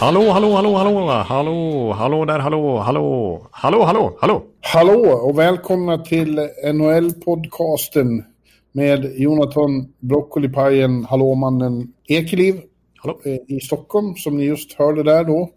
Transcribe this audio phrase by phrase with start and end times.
[0.00, 4.42] Hallå, hallå, hallå, hallå, hallå, hallå där, hallå, hallå, hallå, hallå, hallå.
[4.60, 6.38] Hallå och välkomna till
[6.74, 8.24] NHL-podcasten
[8.72, 12.60] med Jonathan Broccolipajen, Hallåmannen Ekeliv
[12.96, 13.20] Hallå.
[13.24, 15.50] eh, i Stockholm som ni just hörde där då.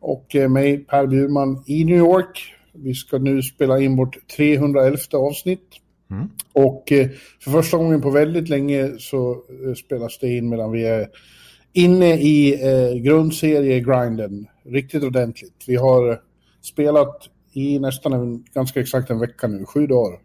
[0.00, 2.54] Och eh, mig Per Bjurman i New York.
[2.72, 5.68] Vi ska nu spela in vårt 311 avsnitt.
[6.10, 6.28] Mm.
[6.52, 7.08] Och eh,
[7.40, 9.36] för första gången på väldigt länge så
[9.84, 11.08] spelas det in medan vi är
[11.76, 14.46] inne i eh, grundserie-grinden.
[14.64, 15.64] Riktigt ordentligt.
[15.66, 16.20] Vi har
[16.62, 20.18] spelat i nästan en, ganska exakt en vecka nu, sju dagar.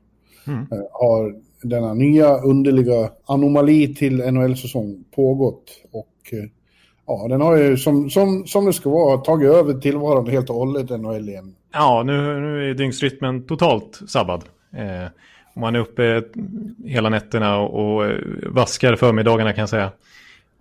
[0.47, 0.59] Mm.
[0.59, 5.71] Eh, har denna nya underliga anomali till NHL-säsong pågått.
[5.91, 6.49] Och eh,
[7.07, 10.55] ja, den har ju som, som, som det ska vara tagit över tillvaron helt och
[10.55, 11.55] hållet NHL igen.
[11.73, 14.43] Ja, nu, nu är dygnsrytmen totalt sabbad.
[14.73, 15.09] Eh,
[15.55, 16.23] man är uppe
[16.85, 19.91] hela nätterna och, och eh, vaskar förmiddagarna kan jag säga.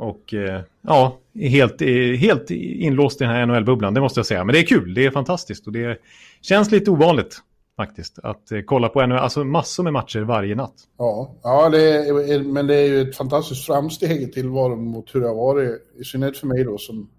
[0.01, 1.81] Och eh, ja, helt,
[2.21, 4.45] helt inlåst i den här NHL-bubblan, det måste jag säga.
[4.45, 5.99] Men det är kul, det är fantastiskt och det
[6.43, 7.41] känns lite ovanligt
[7.77, 8.19] faktiskt.
[8.23, 10.75] Att eh, kolla på NHL, alltså massor med matcher varje natt.
[10.99, 15.21] Ja, ja det är, men det är ju ett fantastiskt framsteg i tillvaron mot hur
[15.21, 15.71] det har varit,
[16.01, 17.11] i synnerhet för mig då som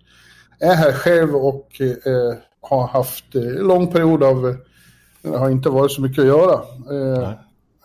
[0.59, 4.55] är här själv och eh, har haft eh, en lång period av, eh,
[5.21, 6.53] det har inte varit så mycket att göra.
[6.91, 7.31] Eh,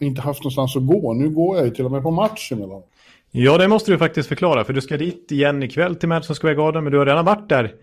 [0.01, 1.13] inte haft någonstans att gå.
[1.13, 2.83] Nu går jag ju till och med på match emellan.
[3.31, 6.55] Ja, det måste du faktiskt förklara, för du ska dit igen ikväll till Madison Square
[6.55, 7.75] Garden, men du har redan varit där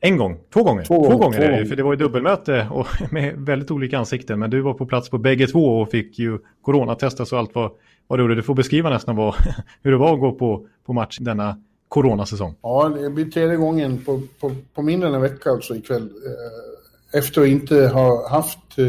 [0.00, 0.84] en gång, två gånger.
[0.84, 1.64] Två gånger, gånger två det, gånger.
[1.64, 5.10] för det var ju dubbelmöte och med väldigt olika ansikten, men du var på plats
[5.10, 7.70] på bägge två och fick ju coronatestas och allt vad,
[8.06, 8.34] vad du gjorde.
[8.34, 9.34] Du får beskriva nästan vad,
[9.82, 11.56] hur det var att gå på, på match denna
[11.88, 12.54] coronasäsong.
[12.62, 16.02] Ja, det blir tredje gången på, på, på mindre än en vecka alltså ikväll.
[16.02, 18.88] Eh, efter att inte ha haft eh,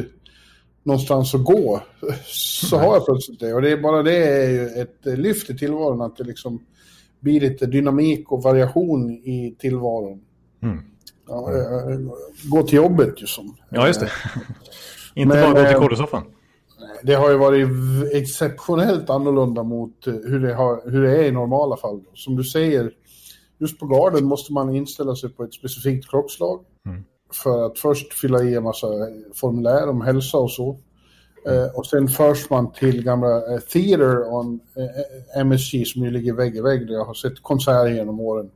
[0.83, 1.81] någonstans att gå
[2.25, 3.53] så har jag plötsligt det.
[3.53, 6.59] Och det är bara det är ju ett lyft i tillvaron att det liksom
[7.19, 10.21] blir lite dynamik och variation i tillvaron.
[10.63, 10.79] Mm.
[11.27, 11.49] Ja,
[12.43, 13.55] gå till jobbet ju som.
[13.69, 14.09] Ja, just det.
[15.13, 16.23] Inte Men, bara gå till eh, korrsoffan.
[17.03, 17.67] Det har ju varit
[18.13, 22.01] exceptionellt annorlunda mot eh, hur det, har, hur det är i normala fall.
[22.13, 22.91] Som du säger,
[23.57, 26.65] just på garden måste man inställa sig på ett specifikt klockslag.
[26.85, 27.03] Mm.
[27.33, 28.87] För att först fylla i en massa
[29.33, 30.79] formulär om hälsa och så.
[31.47, 36.33] Eh, och sen förs man till gamla eh, Theater on eh, MSG som ju ligger
[36.33, 38.49] vägg i vägg där jag har sett konserter genom åren.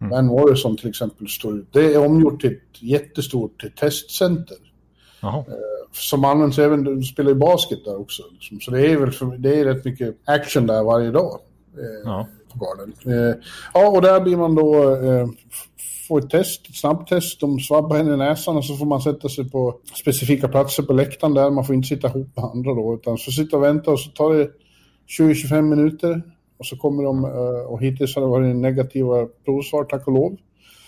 [0.00, 0.10] Mm.
[0.10, 1.68] Van Morrison till exempel står ut.
[1.72, 4.56] Det är omgjort till ett jättestort testcenter
[5.22, 5.44] Jaha.
[5.92, 8.22] som används även, du spelar ju basket där också.
[8.32, 8.60] Liksom.
[8.60, 11.40] Så det är väl för, det är rätt mycket action där varje dag
[11.78, 12.26] eh, Ja.
[12.52, 12.94] på garden.
[13.06, 13.36] Eh,
[13.74, 15.28] ja, och där blir man då, eh,
[16.06, 19.00] f- får ett test, ett snabbtest, de svabbar en i näsan och så får man
[19.00, 21.50] sätta sig på specifika platser på läktaren där.
[21.50, 24.10] Man får inte sitta ihop med andra då, utan så sitta och vänta och så
[24.10, 24.50] tar det
[25.18, 26.22] 20-25 minuter.
[26.58, 30.36] Och så kommer de, eh, och hittills har det varit negativa provsvar, tack och lov.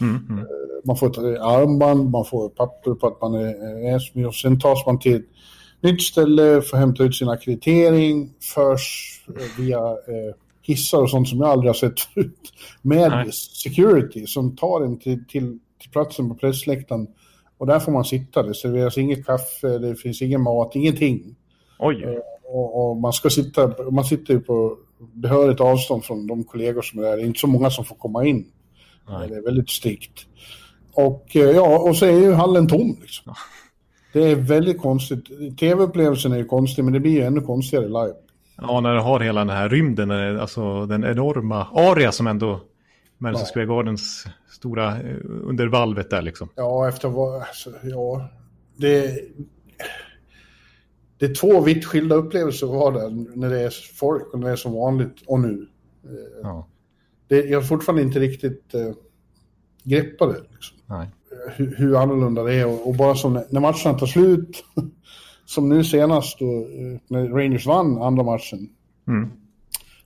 [0.01, 0.45] Mm, mm.
[0.85, 4.87] Man får ett armband, man får papper på att man är SMI och sen tas
[4.87, 5.27] man till ett
[5.81, 10.35] nytt ställe för att hämta ut sin akkreditering, förs eh, via eh,
[10.69, 12.53] hissar och sånt som jag aldrig har sett förut.
[12.83, 13.33] Med Nej.
[13.33, 17.07] security som tar en till, till, till platsen på pressläktaren.
[17.59, 21.35] Och där får man sitta, det serveras inget kaffe, det finns ingen mat, ingenting.
[21.79, 24.77] Oj, Och, och man ska sitta, man sitter ju på
[25.13, 27.17] behörigt avstånd från de kollegor som är där.
[27.17, 28.47] Det är inte så många som får komma in.
[29.09, 29.29] Nej.
[29.29, 30.27] Det är väldigt strikt.
[30.93, 33.35] Och eh, ja, och så är ju hallen tom liksom.
[34.13, 35.25] Det är väldigt konstigt.
[35.59, 38.15] Tv-upplevelsen är ju konstig, men det blir ju ännu konstigare live.
[38.61, 42.61] Ja, när du har hela den här rymden, eh, alltså den enorma area som ändå
[43.19, 43.53] Madison Ja.
[43.55, 46.49] Square Gardens stora eh, under valvet där liksom.
[46.55, 47.43] Ja, efter vad...
[47.43, 48.29] Alltså, ja,
[48.77, 49.21] det,
[51.19, 54.47] det är två vitt skilda upplevelser att vara där när det är folk och när
[54.47, 55.69] det är som vanligt och nu.
[56.05, 56.11] Eh,
[56.43, 56.69] Ja,
[57.29, 58.91] Det, jag har fortfarande inte riktigt eh,
[59.83, 60.43] greppat det.
[60.53, 60.77] Liksom.
[61.57, 62.67] hur, hur annorlunda det är.
[62.67, 64.65] Och, och bara som när, när matcherna tar slut,
[65.49, 68.69] som nu senast då, eh, när Rangers vann andra matchen.
[69.09, 69.31] Mm.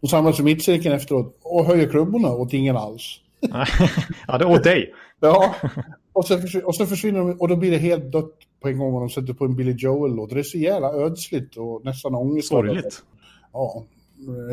[0.00, 3.21] Då samlas i mittcirkeln efteråt och höjer klubborna åt ingen alls.
[4.27, 4.94] ja, det åt dig.
[5.25, 5.55] Ja,
[6.12, 8.79] och så, försvinner, och så försvinner de och då blir det helt dött på en
[8.79, 10.31] gång när de sätter på en Billy Joel-låt.
[10.31, 12.75] Det är så jävla ödsligt och nästan ångestladdat.
[12.75, 13.03] Sorgligt.
[13.53, 13.85] Ja,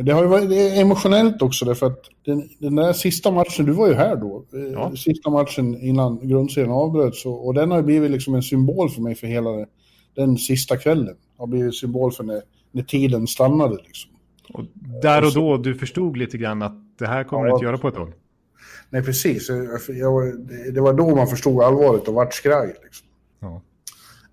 [0.03, 3.65] det har ju varit det är emotionellt också därför att den, den där sista matchen,
[3.65, 4.91] du var ju här då, ja.
[4.95, 9.01] sista matchen innan grundserien avbröts och, och den har ju blivit liksom en symbol för
[9.01, 9.65] mig för hela
[10.19, 11.15] den sista kvällen.
[11.37, 14.11] Har blivit symbol för när, när tiden stannade liksom.
[14.53, 14.65] Och
[15.01, 17.77] där och då, du förstod lite grann att det här kommer ja, du inte göra
[17.77, 18.13] på ett tag?
[18.89, 19.49] Nej, precis.
[19.87, 22.75] Jag, det var då man förstod allvaret och vart skraj.
[22.83, 23.07] Liksom.
[23.39, 23.61] Ja.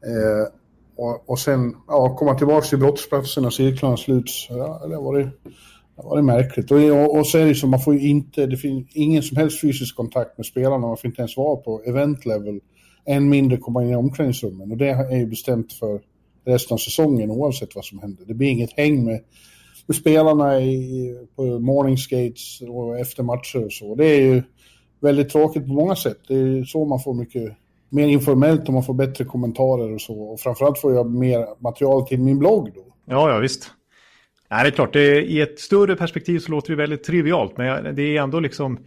[0.07, 0.49] Eh,
[0.97, 4.47] och, och sen ja, komma tillbaka till brottsplatsen och cirklarna sluts.
[4.51, 6.71] Ja, det var det, det var det märkligt.
[6.71, 9.37] Och, och, och så är det så, man får ju inte, det finns ingen som
[9.37, 10.79] helst fysisk kontakt med spelarna.
[10.79, 12.61] Man får inte ens vara på event level.
[13.07, 14.71] Än mindre komma in i omklädningsrummen.
[14.71, 16.01] Och det är ju bestämt för
[16.47, 18.25] resten av säsongen oavsett vad som händer.
[18.27, 19.21] Det blir inget häng med,
[19.87, 23.95] med spelarna i, på morning skates och efter matcher och så.
[23.95, 24.43] Det är ju
[25.01, 26.19] väldigt tråkigt på många sätt.
[26.29, 27.53] Det är så man får mycket
[27.89, 30.21] mer informellt och man får bättre kommentarer och så.
[30.21, 32.85] Och framförallt får jag mer material till min blogg då.
[33.05, 33.71] Ja, ja visst.
[34.51, 37.57] Nej, det är klart, det är, i ett större perspektiv så låter det väldigt trivialt,
[37.57, 38.79] men det är ändå liksom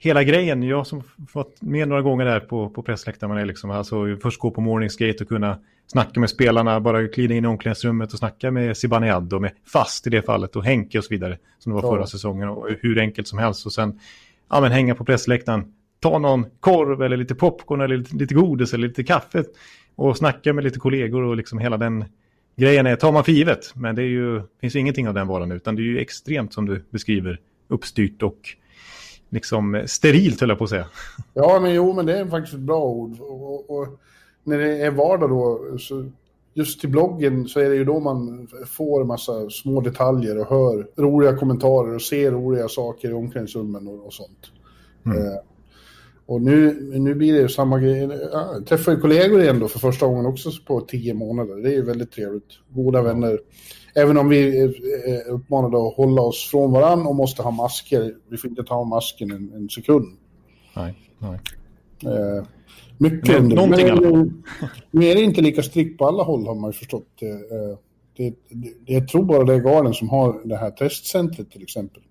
[0.00, 0.62] hela grejen.
[0.62, 4.50] Jag som fått med några gånger där på, på pressläktaren, är liksom, alltså först gå
[4.50, 8.76] på morningsgate och kunna snacka med spelarna, bara glida in i omklädningsrummet och snacka med
[8.76, 11.88] Zibanejad och med Fast i det fallet och Henke och så vidare, som det var
[11.88, 11.94] ja.
[11.94, 13.66] förra säsongen och hur enkelt som helst.
[13.66, 14.00] Och sen
[14.50, 18.74] ja, men hänga på pressläktaren, ta någon korv eller lite popcorn eller lite, lite godis
[18.74, 19.44] eller lite kaffe
[19.96, 22.04] och snacka med lite kollegor och liksom hela den
[22.56, 25.52] grejen är, tar man för givet, men det är ju, finns ingenting av den varan
[25.52, 28.56] utan det är ju extremt som du beskriver uppstyrt och
[29.30, 30.86] liksom sterilt höll jag på att säga.
[31.34, 33.20] Ja, men jo, men det är faktiskt ett bra ord.
[33.20, 33.88] Och, och,
[34.44, 36.10] när det är vardag då, så
[36.54, 40.88] just till bloggen så är det ju då man får massa små detaljer och hör
[40.96, 44.52] roliga kommentarer och ser roliga saker i omklädningsrummen och, och sånt.
[45.06, 45.18] Mm.
[45.18, 45.38] Eh,
[46.26, 48.08] och nu, nu blir det samma grej.
[48.32, 51.56] Jag träffar ju kollegor igen då för första gången också på tio månader.
[51.56, 52.58] Det är ju väldigt trevligt.
[52.68, 53.40] Goda vänner.
[53.94, 54.74] Även om vi är
[55.28, 58.14] uppmanade att hålla oss från varandra och måste ha masker.
[58.28, 60.06] Vi får inte ta av masken en, en sekund.
[60.76, 61.38] Nej, nej.
[62.04, 62.44] Eh,
[62.98, 63.56] mycket under.
[63.56, 64.26] Någonting Men, eh,
[64.90, 67.22] nu är det inte lika strikt på alla håll har man ju förstått.
[67.22, 67.28] Eh,
[68.16, 68.54] det, det,
[68.86, 72.02] det, jag tror bara det är Garden som har det här testcentret till exempel.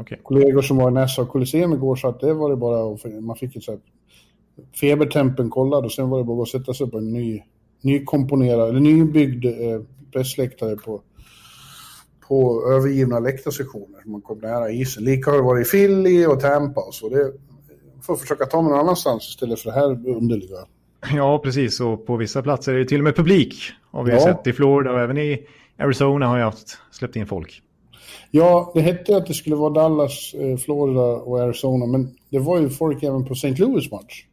[0.00, 0.18] Okay.
[0.22, 3.56] Kollegor som var i Nassau Colosseum igår sa att det var det bara, man fick
[3.56, 3.80] ett så här
[4.80, 7.42] febertempen kollad och sen var det bara att sätta sig på en ny,
[7.80, 9.80] nykomponerad, eller nybyggd eh,
[10.12, 11.02] pressläktare på,
[12.28, 14.00] på övergivna läktarsektioner.
[14.04, 15.04] Man kom nära isen.
[15.04, 17.08] Lika har det varit i Philly och Tampa och så.
[17.08, 17.32] Det
[18.02, 20.58] får försöka ta mig någon annanstans istället för det här underliga.
[21.14, 21.80] Ja, precis.
[21.80, 23.54] Och på vissa platser är det till och med publik.
[23.90, 24.20] Har vi ja.
[24.20, 25.46] sett i Florida och även i
[25.78, 27.62] Arizona har jag haft släppt in folk.
[28.30, 32.60] Ja, det hette att det skulle vara Dallas, eh, Florida och Arizona, men det var
[32.60, 33.54] ju folk även på St.
[33.54, 34.24] Louis match.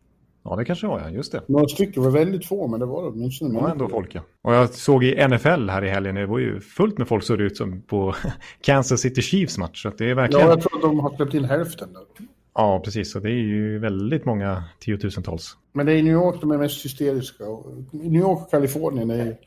[0.49, 1.09] Ja, det kanske var, ja.
[1.09, 1.41] Just det.
[1.47, 3.53] Några stycken var väldigt få, men det var det åtminstone.
[3.53, 4.21] Det var ändå folk, ja.
[4.41, 7.37] Och jag såg i NFL här i helgen, det var ju fullt med folk såg
[7.37, 8.15] det ut som på
[8.61, 9.81] Kansas City Chiefs match.
[9.81, 10.45] Så det är verkligen...
[10.45, 12.27] Ja, jag tror att de har släppt in hälften där.
[12.53, 13.11] Ja, precis.
[13.11, 15.57] Så det är ju väldigt många tiotusentals.
[15.73, 17.43] Men det är i New York de är mest hysteriska.
[17.91, 19.37] New York och Kalifornien är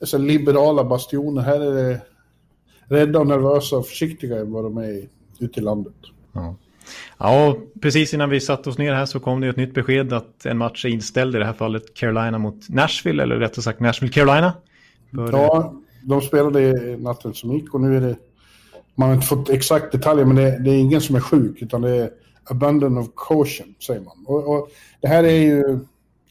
[0.00, 1.42] dessa liberala bastioner.
[1.42, 2.00] Här är det
[2.88, 5.08] rädda och nervösa och försiktiga än vad de är
[5.40, 5.94] ute i landet.
[6.32, 6.56] Ja.
[7.18, 10.46] Ja, precis innan vi satte oss ner här så kom det ett nytt besked att
[10.46, 14.12] en match är inställd, i det här fallet Carolina mot Nashville, eller rättare sagt Nashville
[14.12, 14.52] Carolina.
[15.10, 18.16] Ja, de spelade natten som gick och nu är det,
[18.94, 21.82] man har inte fått exakt detaljer, men det, det är ingen som är sjuk, utan
[21.82, 22.10] det är
[22.44, 24.24] abundant of caution, säger man.
[24.26, 24.68] Och, och
[25.00, 25.78] det här är ju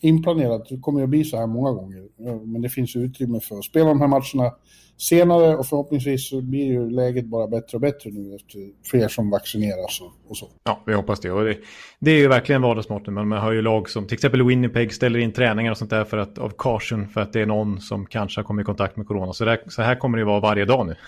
[0.02, 2.04] inplanerat, det kommer ju att bli så här många gånger,
[2.46, 4.52] men det finns utrymme för att spela de här matcherna
[4.98, 8.60] senare och förhoppningsvis så blir ju läget bara bättre och bättre nu efter
[8.90, 10.48] fler som vaccineras och, och så.
[10.64, 11.32] Ja, vi hoppas det.
[11.32, 11.58] Och det,
[12.00, 15.20] det är ju verkligen vardagsmåtten, men man har ju lag som till exempel Winnipeg ställer
[15.20, 18.06] in träningar och sånt där för att, av caution för att det är någon som
[18.06, 19.34] kanske har kommit i kontakt med corona.
[19.34, 20.96] Så, där, så här kommer det vara varje dag nu.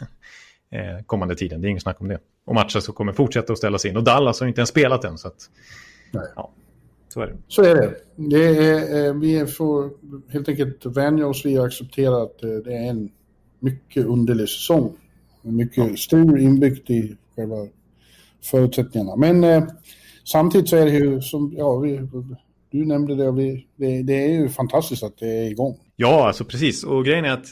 [0.71, 2.19] Eh, kommande tiden, det är inget snack om det.
[2.45, 3.97] Och matcher så kommer fortsätta att ställas in.
[3.97, 5.35] Och Dallas har inte ens spelat än, så att...
[6.11, 6.23] Nej.
[6.35, 6.51] Ja.
[7.17, 7.37] Så är det.
[7.47, 7.95] Så är det.
[8.15, 9.89] det är, eh, vi får
[10.31, 13.09] helt enkelt vänja oss vid att acceptera att eh, det är en
[13.59, 14.93] mycket underlig säsong.
[15.41, 15.95] Mycket ja.
[15.95, 17.55] stor inbyggt i själva
[18.43, 19.15] förutsättningarna.
[19.15, 19.63] Men eh,
[20.23, 22.07] samtidigt så är det ju som, ja, vi,
[22.71, 25.77] du nämnde det, vi, det, det är ju fantastiskt att det är igång.
[25.95, 26.83] Ja, alltså precis.
[26.83, 27.47] Och grejen är att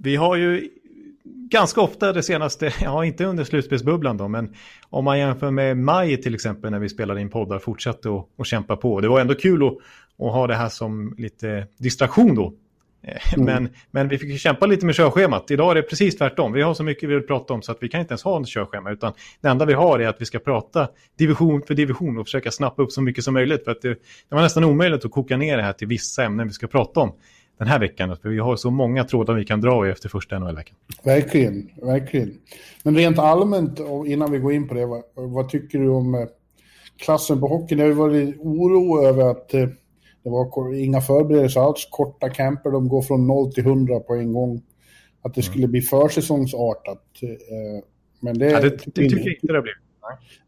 [0.00, 0.68] vi har ju
[1.50, 4.54] ganska ofta det senaste, ja inte under slutspelsbubblan då, men
[4.90, 8.76] om man jämför med maj till exempel när vi spelade in poddar fortsatte att kämpa
[8.76, 9.00] på.
[9.00, 9.72] Det var ändå kul att,
[10.26, 12.54] att ha det här som lite distraktion då
[13.02, 13.44] Eh, mm.
[13.44, 15.50] Men, men vi fick kämpa lite med körschemat.
[15.50, 16.52] Idag är det precis tvärtom.
[16.52, 18.36] Vi har så mycket vi vill prata om så att vi kan inte ens ha
[18.36, 18.90] en körschema.
[18.90, 20.88] Utan det enda vi har är att vi ska prata
[21.18, 23.64] division för division och försöka snappa upp så mycket som möjligt.
[23.64, 23.88] För att det,
[24.28, 27.00] det var nästan omöjligt att koka ner det här till vissa ämnen vi ska prata
[27.00, 27.12] om.
[27.60, 28.16] Den här veckan.
[28.22, 30.76] För vi har så många trådar vi kan dra i efter första NHL-veckan.
[31.04, 32.32] Verkligen, verkligen.
[32.82, 36.20] Men rent allmänt, innan vi går in på det, vad, vad tycker du om eh,
[36.98, 37.78] klassen på hockeyn?
[37.78, 39.68] Det har ju varit oro över att eh,
[40.22, 44.32] det var inga förberedelser alls, korta camper, de går från 0 till 100 på en
[44.32, 44.62] gång.
[45.22, 45.52] Att det mm.
[45.52, 47.04] skulle bli försäsongsartat.
[48.20, 49.78] Men det, ja, det, det tycker jag inte det har blivit.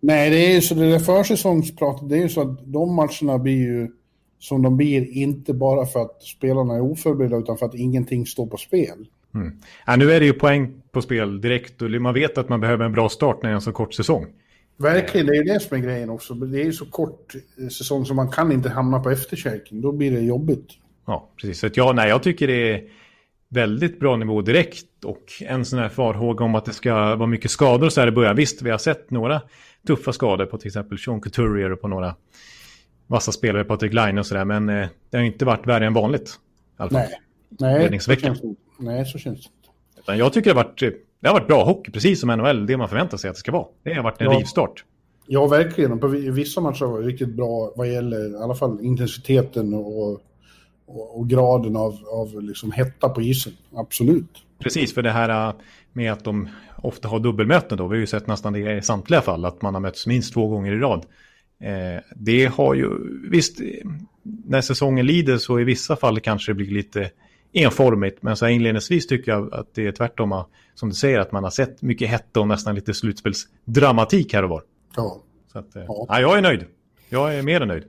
[0.00, 3.38] Nej, det är ju så det där försäsongspratet, det är ju så att de matcherna
[3.38, 3.88] blir ju
[4.42, 8.46] som de blir, inte bara för att spelarna är oförberedda utan för att ingenting står
[8.46, 9.06] på spel.
[9.34, 9.52] Mm.
[9.86, 12.84] Ja, nu är det ju poäng på spel direkt och man vet att man behöver
[12.84, 14.26] en bra start när det är en så kort säsong.
[14.76, 16.34] Verkligen, det är ju det som är grejen också.
[16.34, 17.34] Det är ju så kort
[17.70, 19.80] säsong så man kan inte hamna på efterkälken.
[19.80, 20.68] Då blir det jobbigt.
[21.06, 21.58] Ja, precis.
[21.58, 22.84] Så ja, nej, jag tycker det är
[23.48, 27.50] väldigt bra nivå direkt och en sån här farhåga om att det ska vara mycket
[27.50, 28.36] skador så här i början.
[28.36, 29.42] Visst, vi har sett några
[29.86, 32.14] tuffa skador på till exempel Sean Couturier och på några
[33.12, 36.34] vassa spelare, Patrik Line och sådär, men eh, det har inte varit värre än vanligt.
[36.90, 38.40] Nej, nej, så känns
[38.78, 39.50] nej, så känns det
[40.00, 40.80] Utan Jag tycker det har, varit,
[41.20, 43.52] det har varit bra hockey, precis som NHL, det man förväntar sig att det ska
[43.52, 43.66] vara.
[43.82, 44.38] Det har varit en ja.
[44.38, 44.84] rivstart.
[45.26, 45.98] Ja, verkligen.
[45.98, 50.22] På vissa matcher var det riktigt bra vad gäller i alla fall intensiteten och
[50.86, 53.52] och, och graden av, av liksom hetta på isen.
[53.74, 54.42] Absolut.
[54.58, 55.54] Precis, för det här äh,
[55.92, 57.86] med att de ofta har dubbelmöten då.
[57.86, 60.48] Vi har ju sett nästan det i samtliga fall, att man har mötts minst två
[60.48, 61.06] gånger i rad.
[61.62, 62.90] Eh, det har ju,
[63.30, 63.60] visst,
[64.22, 67.10] när säsongen lider så i vissa fall kanske det blir lite
[67.52, 68.22] enformigt.
[68.22, 71.50] Men så inledningsvis tycker jag att det är tvärtom, som du säger, att man har
[71.50, 74.62] sett mycket hetta och nästan lite slutspelsdramatik här och var.
[74.96, 75.22] Ja.
[75.52, 76.06] Så att, eh, ja.
[76.08, 76.20] ja.
[76.20, 76.64] jag är nöjd.
[77.08, 77.84] Jag är mer än nöjd.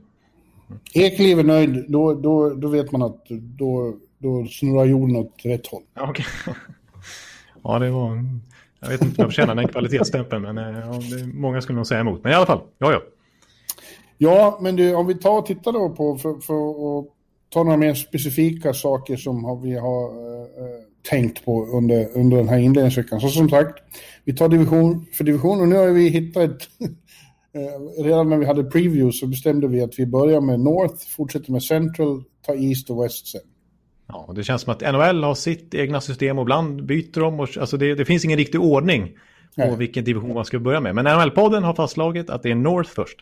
[0.94, 5.66] Ekliv är nöjd, då, då, då vet man att då, då snurrar jorden åt rätt
[5.66, 5.82] håll.
[5.94, 6.24] Ja, okay.
[7.62, 8.24] ja, det var...
[8.80, 11.00] Jag vet inte om jag förtjänar den kvalitetsstämpeln, men eh, ja,
[11.34, 12.22] många skulle nog säga emot.
[12.22, 13.00] Men i alla fall, ja, ja.
[14.18, 17.06] Ja, men du, om vi tar och tittar då på, för, för att
[17.48, 20.80] ta några mer specifika saker som vi har äh,
[21.10, 23.20] tänkt på under, under den här inledningsveckan.
[23.20, 23.78] Så som sagt,
[24.24, 26.68] vi tar division för division och nu har vi hittat ett
[27.56, 31.52] Eh, redan när vi hade preview så bestämde vi att vi börjar med North, fortsätter
[31.52, 33.40] med Central, tar East och West sen.
[34.06, 37.40] Ja, det känns som att NHL har sitt egna system och ibland byter de.
[37.40, 39.08] Och, alltså det, det finns ingen riktig ordning
[39.56, 39.76] på Nej.
[39.76, 40.94] vilken division man ska börja med.
[40.94, 43.18] Men NHL-podden har fastslagit att det är North först.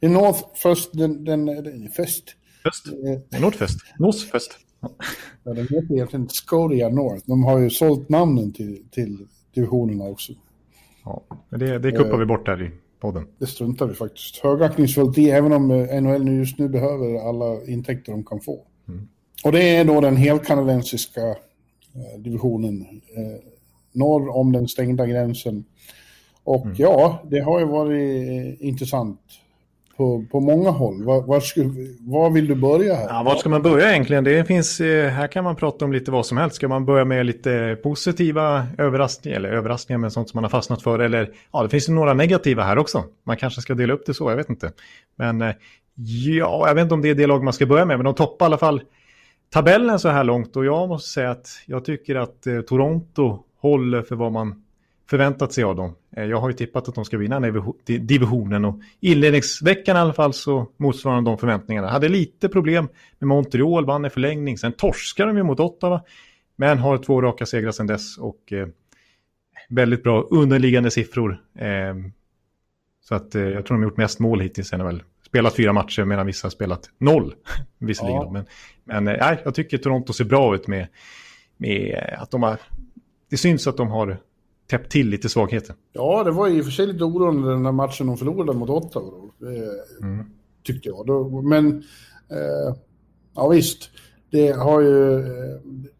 [0.00, 1.88] Är North först, den, den, den.
[1.96, 2.36] Först?
[3.32, 3.78] Eh, North först.
[3.98, 4.18] North.
[5.44, 7.22] Ja, den heter egentligen Scotia North.
[7.26, 10.32] De har ju sålt namnen till, till divisionerna också.
[11.04, 13.26] Ja, det, det kuppar uh, vi bort här i podden.
[13.38, 17.64] Det struntar vi faktiskt högaktningsfullt i, även om eh, NHL nu just nu behöver alla
[17.64, 18.66] intäkter de kan få.
[18.88, 19.08] Mm.
[19.44, 22.80] Och det är då den helkanadensiska eh, divisionen
[23.16, 23.42] eh,
[23.92, 25.64] norr om den stängda gränsen.
[26.44, 26.76] Och mm.
[26.78, 29.20] ja, det har ju varit eh, intressant
[29.96, 31.04] på, på många håll.
[31.04, 31.60] Var, var, ska,
[32.00, 33.08] var vill du börja här?
[33.08, 34.24] Ja, var ska man börja egentligen?
[34.24, 36.56] Det finns, eh, här kan man prata om lite vad som helst.
[36.56, 40.82] Ska man börja med lite positiva överraskningar, eller överraskningar med sånt som man har fastnat
[40.82, 40.98] för?
[40.98, 43.04] Eller ja, det finns ju några negativa här också.
[43.26, 44.72] Man kanske ska dela upp det så, jag vet inte.
[45.16, 45.54] Men eh,
[46.26, 48.14] ja, jag vet inte om det är det lag man ska börja med, men de
[48.14, 48.82] toppar i alla fall
[49.52, 50.56] tabellen så här långt.
[50.56, 54.62] Och jag måste säga att jag tycker att eh, Toronto håller för vad man
[55.10, 55.94] förväntat sig av dem.
[56.16, 57.40] Eh, jag har ju tippat att de ska vinna
[57.84, 61.88] divisionen och inledningsveckan i alla fall så motsvarar de förväntningarna.
[61.88, 66.02] Hade lite problem med Montreal, vann i förlängning, sen torskade de ju mot Ottawa,
[66.56, 68.68] men har två raka segrar sedan dess och eh,
[69.68, 71.40] väldigt bra underliggande siffror.
[71.58, 71.94] Eh,
[73.00, 75.02] så att eh, jag tror de har gjort mest mål hittills i NHL.
[75.26, 77.34] Spelat fyra matcher medan vissa har spelat noll,
[77.78, 78.22] visserligen.
[78.22, 78.30] Ja.
[78.30, 78.46] Men,
[78.84, 80.86] men eh, jag tycker Toronto ser bra ut med,
[81.56, 82.58] med att de har...
[83.30, 84.18] Det syns att de har
[84.66, 85.74] täppt till lite svagheter.
[85.92, 88.70] Ja, det var i och för sig lite oroande den där matchen de förlorade mot
[88.70, 89.12] Ottawa.
[90.02, 90.26] Mm.
[90.62, 91.44] Tyckte jag.
[91.44, 91.76] Men,
[92.30, 92.76] eh,
[93.34, 93.90] ja visst.
[94.30, 95.22] Det har ju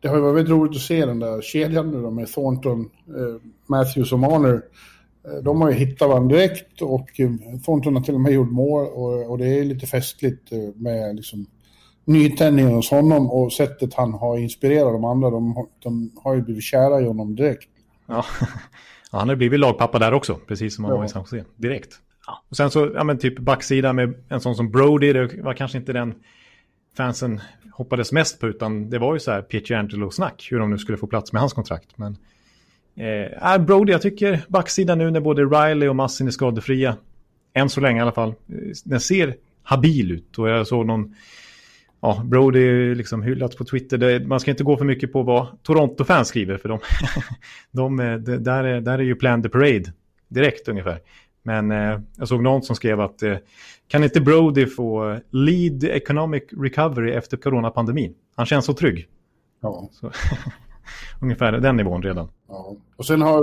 [0.00, 2.80] det har ju varit väldigt roligt att se den där kedjan nu då med Thornton,
[3.08, 4.62] eh, Matthews och Marner.
[5.28, 7.30] Eh, de har ju hittat varandra direkt och eh,
[7.64, 11.16] Thornton har till och med gjort mål och, och det är lite festligt eh, med
[11.16, 11.46] liksom
[12.04, 15.30] nytändningen hos honom och sättet han har inspirerat de andra.
[15.30, 17.68] De, de har ju blivit kära i honom direkt.
[18.06, 18.24] Ja.
[19.12, 20.98] ja, han har blivit lagpappa där också, precis som han ja.
[20.98, 22.00] var i San Jose, direkt.
[22.26, 22.42] Ja.
[22.48, 25.78] Och sen så, ja men typ backsida med en sån som Brody, det var kanske
[25.78, 26.14] inte den
[26.96, 27.40] fansen
[27.72, 31.06] hoppades mest på, utan det var ju så här Pietrangelo-snack, hur de nu skulle få
[31.06, 31.98] plats med hans kontrakt.
[31.98, 32.16] Men
[32.96, 36.96] eh, Brody, jag tycker backsida nu när både Riley och Massin är skadefria,
[37.54, 38.34] än så länge i alla fall, eh,
[38.84, 40.38] den ser habil ut.
[40.38, 41.14] Och jag såg någon
[42.00, 43.98] ja, Brody liksom hyllats på Twitter.
[43.98, 46.78] Det, man ska inte gå för mycket på vad Toronto-fans skriver, för de,
[47.70, 49.92] de, de, där, är, där är ju plan the parade
[50.28, 51.00] direkt ungefär.
[51.42, 53.36] Men eh, jag såg någon som skrev att eh,
[53.88, 58.14] kan inte Brody få lead economic recovery efter coronapandemin?
[58.36, 59.08] Han känns så trygg.
[59.60, 59.88] Ja.
[59.92, 60.10] Så,
[61.22, 62.28] ungefär den nivån redan.
[62.48, 62.76] Ja.
[62.96, 63.40] Och sen har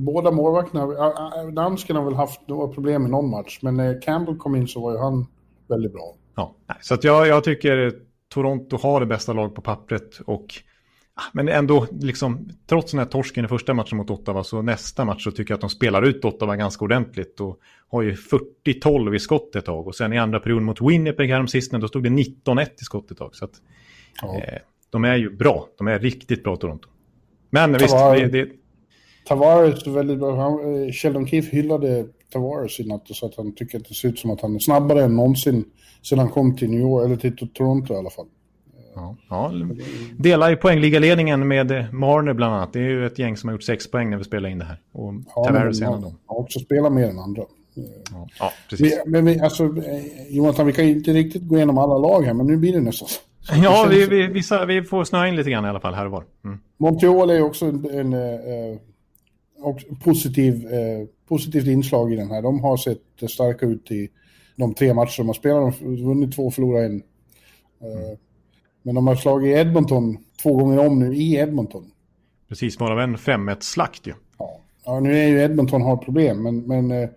[0.00, 0.86] båda målvakterna,
[1.50, 4.80] dansken har väl haft några problem i någon match, men när Campbell kom in så
[4.80, 5.26] var ju han
[5.68, 6.14] väldigt bra.
[6.36, 7.92] Ja, så att jag, jag tycker
[8.28, 10.62] Toronto har det bästa lag på pappret och
[11.32, 15.24] men ändå, liksom, trots den här torsken i första matchen mot Ottawa så nästa match
[15.24, 18.14] så tycker jag att de spelar ut Ottawa ganska ordentligt och har ju
[18.66, 22.02] 40-12 i skott ett tag och sen i andra perioden mot Winnipeg häromsistens då stod
[22.02, 23.34] det 19-1 i skott ett tag.
[23.34, 23.60] Så att,
[24.22, 24.38] ja.
[24.38, 24.58] eh,
[24.90, 26.88] de är ju bra, de är riktigt bra Toronto.
[27.50, 27.96] Men visst,
[28.32, 28.48] det...
[29.28, 30.36] Tavares är väldigt bra.
[30.36, 33.94] Han, eh, Sheldon Keefe hyllade Tavares i natt och sa att han tycker att det
[33.94, 35.64] ser ut som att han är snabbare än någonsin
[36.02, 38.26] sedan han kom till New York, eller till Toronto i alla fall.
[38.94, 39.52] Ja, ja.
[40.18, 42.72] Delar ju poängligaledningen med Marner bland annat.
[42.72, 44.64] Det är ju ett gäng som har gjort sex poäng när vi spelar in det
[44.64, 44.80] här.
[44.92, 46.18] Och ja, Tavares är en av dem.
[46.26, 47.42] Har också spelat mer än andra.
[48.10, 48.92] Ja, ja precis.
[48.92, 52.22] Vi, men vi, alltså, eh, Jonathan, vi kan ju inte riktigt gå igenom alla lag
[52.22, 53.20] här, men nu blir det nästan så.
[53.62, 56.24] Ja, vi, vi, vi får snöa in lite grann i alla fall här och var.
[56.44, 56.58] Mm.
[56.76, 58.78] Montreal är också en, en, en,
[59.66, 62.42] en positiv, eh, positivt inslag i den här.
[62.42, 64.08] De har sett starka ut i
[64.56, 65.78] de tre matcher de har spelat.
[65.78, 67.02] De har vunnit två och förlorat en.
[67.80, 68.16] Mm.
[68.82, 71.90] Men de har slagit Edmonton två gånger om nu i Edmonton.
[72.48, 74.12] Precis, varav en 5-1-slakt ju.
[74.38, 74.60] Ja.
[74.84, 77.08] ja, nu är ju Edmonton har problem, men, men eh,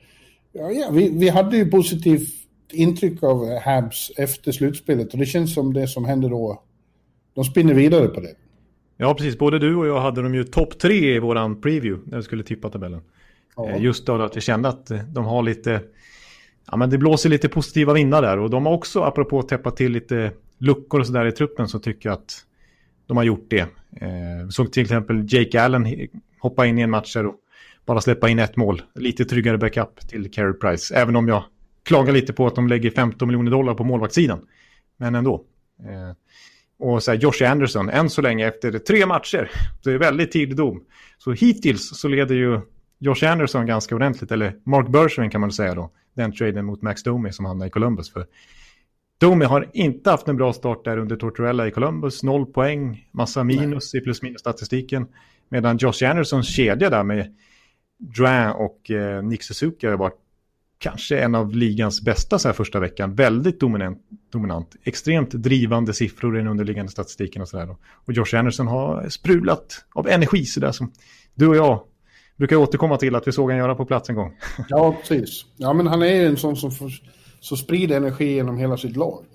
[0.51, 2.33] ja, ja, vi, vi hade ju positivt
[2.71, 6.63] intryck av Habs efter slutspelet och det känns som det som händer då,
[7.33, 8.35] de spinner vidare på det.
[9.01, 9.37] Ja, precis.
[9.37, 12.43] Både du och jag hade dem ju topp tre i våran preview när vi skulle
[12.43, 13.01] tippa tabellen.
[13.55, 13.69] Ja.
[13.69, 15.81] Eh, just då att vi kände att de har lite,
[16.71, 19.71] ja men det blåser lite positiva vindar där och de har också, apropå att täppa
[19.71, 22.45] till lite luckor och sådär i truppen så tycker jag att
[23.07, 23.61] de har gjort det.
[24.01, 25.87] Eh, såg till exempel Jake Allen
[26.39, 27.35] hoppa in i en match och
[27.85, 28.81] bara släppa in ett mål.
[28.95, 30.95] Lite tryggare backup till Carey Price.
[30.95, 31.43] Även om jag
[31.83, 34.39] klagar lite på att de lägger 15 miljoner dollar på målvaktssidan.
[34.97, 35.43] Men ändå.
[35.79, 36.15] Eh,
[36.79, 39.51] och så här, Josh Anderson, än så länge efter tre matcher,
[39.83, 40.83] det är väldigt tidig dom.
[41.17, 42.61] Så hittills så leder ju
[42.99, 47.03] Josh Anderson ganska ordentligt, eller Mark Bergevin kan man säga då, den traden mot Max
[47.03, 48.13] Domi som hamnade i Columbus.
[48.13, 48.25] För
[49.19, 52.23] Domi har inte haft en bra start där under Tortorella i Columbus.
[52.23, 54.01] Noll poäng, massa minus Nej.
[54.01, 55.07] i plus minus statistiken.
[55.49, 57.35] Medan Josh Andersons kedja där med
[57.97, 60.19] Drouin och eh, Nick Suzuki har varit
[60.79, 63.15] kanske en av ligans bästa så här första veckan.
[63.15, 63.99] Väldigt dominant,
[64.31, 64.75] dominant.
[64.83, 67.75] Extremt drivande siffror i den underliggande statistiken och sådär.
[68.05, 70.91] Och Josh Anderson har sprulat av energi sådär som
[71.35, 71.81] du och jag
[72.35, 74.37] brukar återkomma till att vi såg han göra på plats en gång.
[74.69, 75.45] Ja, precis.
[75.57, 76.91] Ja, men han är en sån som får
[77.39, 79.25] så sprider energi genom hela sitt lag.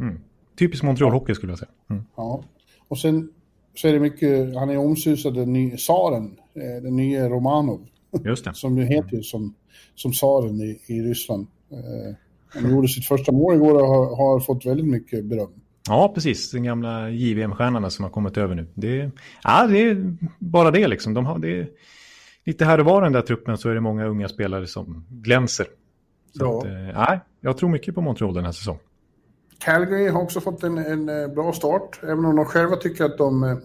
[0.00, 0.20] Mm.
[0.58, 1.70] Typiskt Montreal Hockey skulle jag säga.
[1.90, 2.02] Mm.
[2.16, 2.44] Ja,
[2.88, 3.28] och sen
[3.74, 7.86] så är det mycket, han är omsusad den nya tsaren, eh, den nya Romanov.
[8.24, 8.54] Just det.
[8.54, 9.22] som nu heter mm.
[9.22, 9.54] som,
[9.94, 11.46] som tsaren i, i Ryssland.
[11.72, 12.16] Eh,
[12.48, 15.50] han gjorde sitt första mål igår och har, har fått väldigt mycket beröm.
[15.88, 16.50] Ja, precis.
[16.50, 18.66] Den gamla JVM-stjärnan som har kommit över nu.
[18.74, 19.10] Det,
[19.42, 21.14] ja, det är bara det liksom.
[21.14, 21.68] De har, det är,
[22.46, 25.66] lite här och var den där truppen så är det många unga spelare som glänser.
[26.38, 26.58] Så ja.
[26.92, 28.80] att, eh, jag tror mycket på Montreal den här säsongen.
[29.58, 33.18] Calgary har också fått en, en, eh, bra start, även om de själva tycker att
[33.18, 33.56] de eh,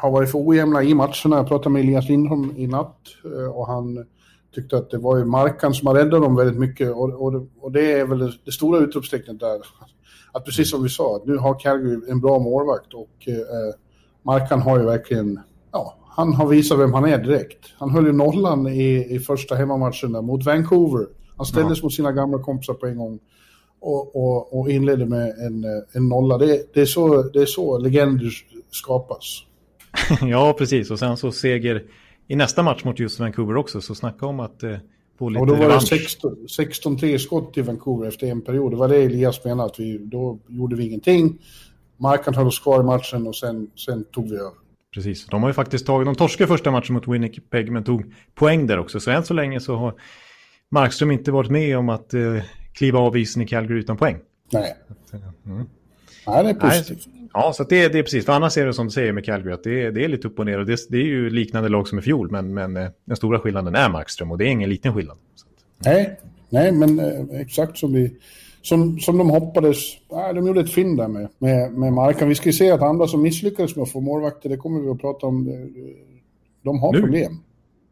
[0.00, 1.36] har varit för ojämna i matcherna.
[1.36, 4.06] Jag pratade med Elias Lindholm i natt eh, och han
[4.54, 7.72] tyckte att det var ju Markan som har räddat dem väldigt mycket och, och, och
[7.72, 9.58] det är väl det, stora utropstecknet där.
[10.32, 13.74] Att precis som vi sa, nu har Calgary en bra målvakt och eh,
[14.22, 15.40] Markan har ju verkligen,
[15.72, 17.58] ja, han har visat vem han är direkt.
[17.78, 21.06] Han höll ju nollan i, i första hemmamatchen där mot Vancouver
[21.38, 21.82] han ställdes ja.
[21.82, 23.18] mot sina gamla kompisar på en gång
[23.80, 26.38] och, och, och inledde med en, en nolla.
[26.38, 28.30] Det, det, är så, det är så legender
[28.70, 29.44] skapas.
[30.22, 30.90] ja, precis.
[30.90, 31.84] Och sen så seger
[32.28, 33.80] i nästa match mot just Vancouver också.
[33.80, 34.76] Så snacka om att eh,
[35.18, 35.90] få lite Och då var revansch.
[35.90, 38.72] det 16-3 skott i Vancouver efter en period.
[38.72, 39.70] Det var det Elias menade.
[39.70, 41.38] Att vi, då gjorde vi ingenting.
[41.96, 44.52] Marken höll oss kvar i matchen och sen, sen tog vi över.
[44.94, 48.66] Precis, de har ju faktiskt tagit, de torskade första matchen mot Winnipeg men tog poäng
[48.66, 49.00] där också.
[49.00, 49.94] Så än så länge så har
[50.70, 54.18] Markström inte varit med om att eh, kliva av isen i Calgary utan poäng.
[54.52, 54.76] Nej.
[55.46, 55.66] Mm.
[56.26, 57.06] Nej, det är positivt.
[57.06, 58.24] Nej, ja, så det, det, är precis.
[58.24, 60.38] För annars är det som du säger med Calgary, att det, det är lite upp
[60.38, 60.58] och ner.
[60.58, 63.40] Och det, det, är ju liknande lag som i fjol, men, men eh, den stora
[63.40, 65.16] skillnaden är Markström och det är ingen liten skillnad.
[65.84, 68.16] Nej, nej men eh, exakt som, vi,
[68.62, 69.76] som, som de hoppades.
[70.10, 72.28] Nej, de gjorde ett fynd där med, med, med Markan.
[72.28, 74.88] Vi ska ju se att andra som misslyckades med att få målvakter, det kommer vi
[74.88, 75.44] att prata om.
[76.62, 77.00] De har nu.
[77.00, 77.32] problem.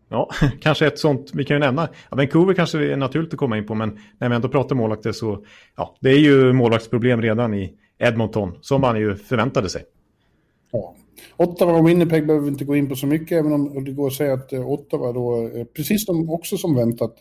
[0.09, 0.31] Ja,
[0.61, 3.67] kanske ett sånt, vi kan ju nämna, ja, Vancouver kanske är naturligt att komma in
[3.67, 5.45] på, men när vi ändå pratar målvakter så,
[5.77, 9.85] ja, det är ju målvaktsproblem redan i Edmonton, som man ju förväntade sig.
[10.73, 10.95] Ja.
[11.37, 14.07] Ottawa och Winnipeg behöver vi inte gå in på så mycket, även om det går
[14.07, 17.15] att säga att eh, Ottawa då, eh, precis som, också som väntat,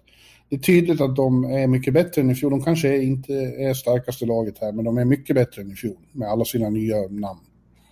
[0.50, 2.52] det är tydligt att de är mycket bättre än i fjol.
[2.52, 5.98] De kanske inte är starkaste laget här, men de är mycket bättre än i fjol
[6.12, 7.40] med alla sina nya namn.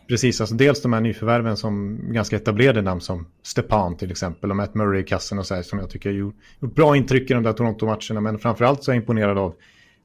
[0.08, 4.56] Precis, alltså dels de här nyförvärven som ganska etablerade namn som Stepan till exempel och
[4.56, 7.32] Matt Murray i kassen och så här som jag tycker har gjort, gjort bra intryck
[7.32, 9.54] i de där Toronto-matcherna men framförallt så är jag imponerad av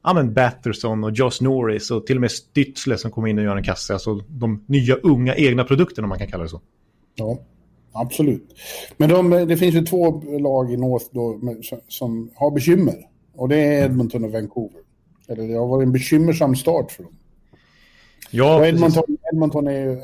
[0.09, 3.45] ja, men Batterson och Josh Norris och till och med Stützle som kommer in och
[3.45, 3.93] gör en kasse.
[3.93, 6.61] Alltså de nya unga egna produkterna om man kan kalla det så.
[7.15, 7.39] Ja,
[7.93, 8.55] absolut.
[8.97, 11.41] Men de, det finns ju två lag i North då,
[11.89, 12.95] som har bekymmer.
[13.35, 14.81] Och det är Edmonton och Vancouver.
[15.29, 17.13] Eller det har varit en bekymmersam start för dem.
[18.31, 20.01] Ja, Edmonton, Edmonton är ju...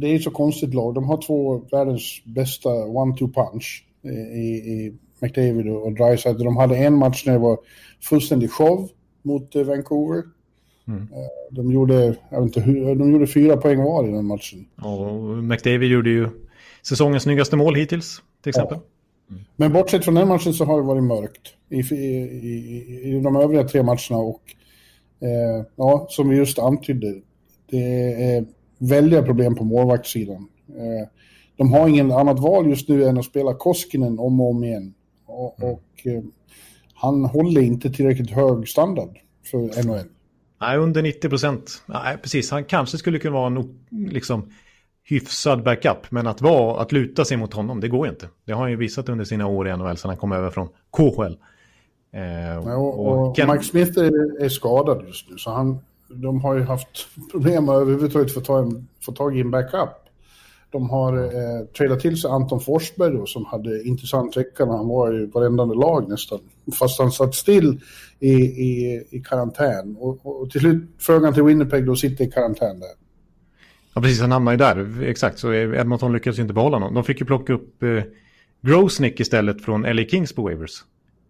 [0.00, 0.94] Det är ju så konstigt lag.
[0.94, 3.86] De har två världens bästa one-two punch
[4.34, 4.38] i,
[4.72, 6.44] i McDavid och Dreisaitl.
[6.44, 7.58] De hade en match när det var
[8.00, 8.88] fullständig show
[9.22, 10.22] mot eh, Vancouver.
[10.88, 11.02] Mm.
[11.02, 11.18] Eh,
[11.50, 14.66] de, gjorde, jag vet inte, de gjorde fyra poäng var i den matchen.
[14.76, 16.28] Och McDavid gjorde ju
[16.82, 18.78] säsongens snyggaste mål hittills, till exempel.
[18.78, 18.84] Ja.
[19.56, 21.94] Men bortsett från den matchen så har det varit mörkt i, i,
[22.42, 24.18] i, i de övriga tre matcherna.
[24.18, 24.42] Och
[25.20, 27.20] eh, ja, som vi just antydde,
[27.70, 28.44] det är
[28.78, 30.48] väldiga problem på målvaktssidan.
[30.68, 31.08] Eh,
[31.56, 34.94] de har ingen annat val just nu än att spela Koskinen om och om igen.
[35.38, 35.72] Och, mm.
[35.72, 36.22] och eh,
[36.94, 39.18] han håller inte tillräckligt hög standard
[39.50, 40.06] för NHL.
[40.60, 41.82] Nej, under 90 procent.
[41.86, 42.50] Nej, precis.
[42.50, 44.50] Han kanske skulle kunna vara en liksom,
[45.04, 46.10] hyfsad backup.
[46.10, 48.28] Men att, vara, att luta sig mot honom, det går inte.
[48.44, 50.68] Det har han ju visat under sina år i NHL sedan han kom över från
[50.96, 51.36] KHL.
[52.12, 53.50] Eh, ja, och, och Ken...
[53.50, 55.38] Mike Smith är, är, skadad just nu.
[55.38, 59.50] Så han, de har ju haft problem överhuvudtaget att ta en, få tag i en
[59.50, 60.07] backup.
[60.70, 64.88] De har eh, tradat till sig Anton Forsberg då, som hade intressant vecka när han
[64.88, 66.38] var i varenda lag nästan.
[66.78, 67.80] Fast han satt still
[68.18, 69.96] i, i, i karantän.
[69.98, 72.88] Och, och till slut frågan till Winnipeg då sitter i karantän där.
[73.94, 74.20] Ja, precis.
[74.20, 75.02] Han hamnade ju där.
[75.02, 76.94] Exakt, så Edmonton lyckades inte behålla honom.
[76.94, 78.02] De fick ju plocka upp eh,
[78.60, 80.84] Grosnick istället från LA Kings på Waivers.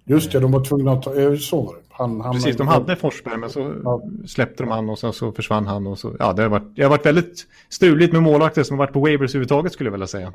[0.09, 1.37] Just det, de var tvungna att ta...
[1.37, 1.81] Så var det.
[1.91, 4.03] Han, han Precis, de hade Forsberg men så ja.
[4.27, 5.87] släppte de han och sen så försvann han.
[5.87, 8.87] Och så, ja, det, har varit, det har varit väldigt struligt med målvakter som har
[8.87, 10.33] varit på Waivers överhuvudtaget skulle jag vilja säga.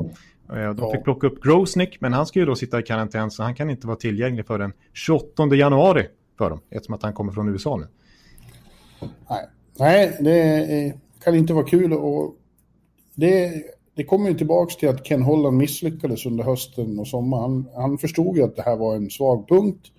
[0.48, 0.92] De ja.
[0.92, 3.70] fick plocka upp Grosnick men han ska ju då sitta i karantän så han kan
[3.70, 6.08] inte vara tillgänglig för den 28 januari
[6.38, 7.88] för dem eftersom att han kommer från USA nu.
[9.30, 12.36] Nej, Nej det kan inte vara kul och
[13.16, 13.52] det
[13.96, 17.42] det kommer ju tillbaka till att Ken Holland misslyckades under hösten och sommaren.
[17.42, 19.92] Han, han förstod ju att det här var en svag punkt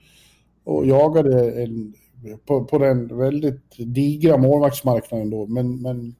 [0.64, 1.94] och jagade en,
[2.46, 6.14] på, på den väldigt digra målvaktsmarknaden då, men, men,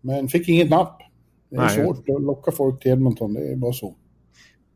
[0.00, 1.02] men fick inget napp.
[1.50, 1.84] Det är Nej.
[1.84, 3.94] svårt att locka folk till Edmonton, det är bara så.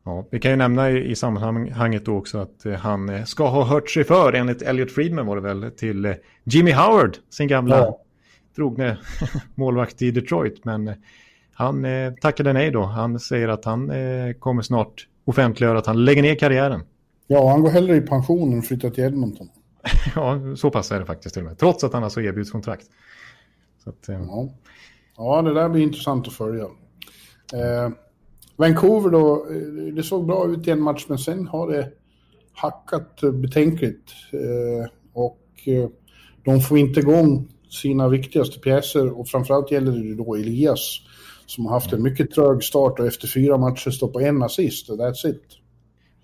[0.04, 3.48] Ja, vi kan ju nämna i, i sammanhanget då också att eh, han eh, ska
[3.48, 7.48] ha hört sig för, enligt Elliot Friedman var det väl, till eh, Jimmy Howard, sin
[7.48, 8.00] gamla ja.
[8.56, 8.98] trogne
[9.54, 10.64] målvakt i Detroit.
[10.64, 10.94] Men
[11.58, 12.82] han eh, tackade nej då.
[12.82, 16.82] Han säger att han eh, kommer snart offentliggöra att han lägger ner karriären.
[17.26, 19.48] Ja, han går hellre i pension än flyttar till Edmonton.
[20.14, 21.58] ja, så pass är det faktiskt till och med.
[21.58, 22.86] Trots att han alltså erbjuds kontrakt.
[23.84, 24.20] Att, eh...
[24.20, 24.48] ja.
[25.16, 26.64] ja, det där blir intressant att följa.
[27.52, 27.90] Eh,
[28.56, 31.90] Vancouver då, eh, det såg bra ut i en match men sen har det
[32.52, 34.12] hackat betänkligt.
[34.32, 35.88] Eh, och eh,
[36.44, 41.00] de får inte igång sina viktigaste pjäser och framförallt gäller det då Elias
[41.46, 44.90] som har haft en mycket trög start och efter fyra matcher står på en assist
[44.90, 45.42] och that's it.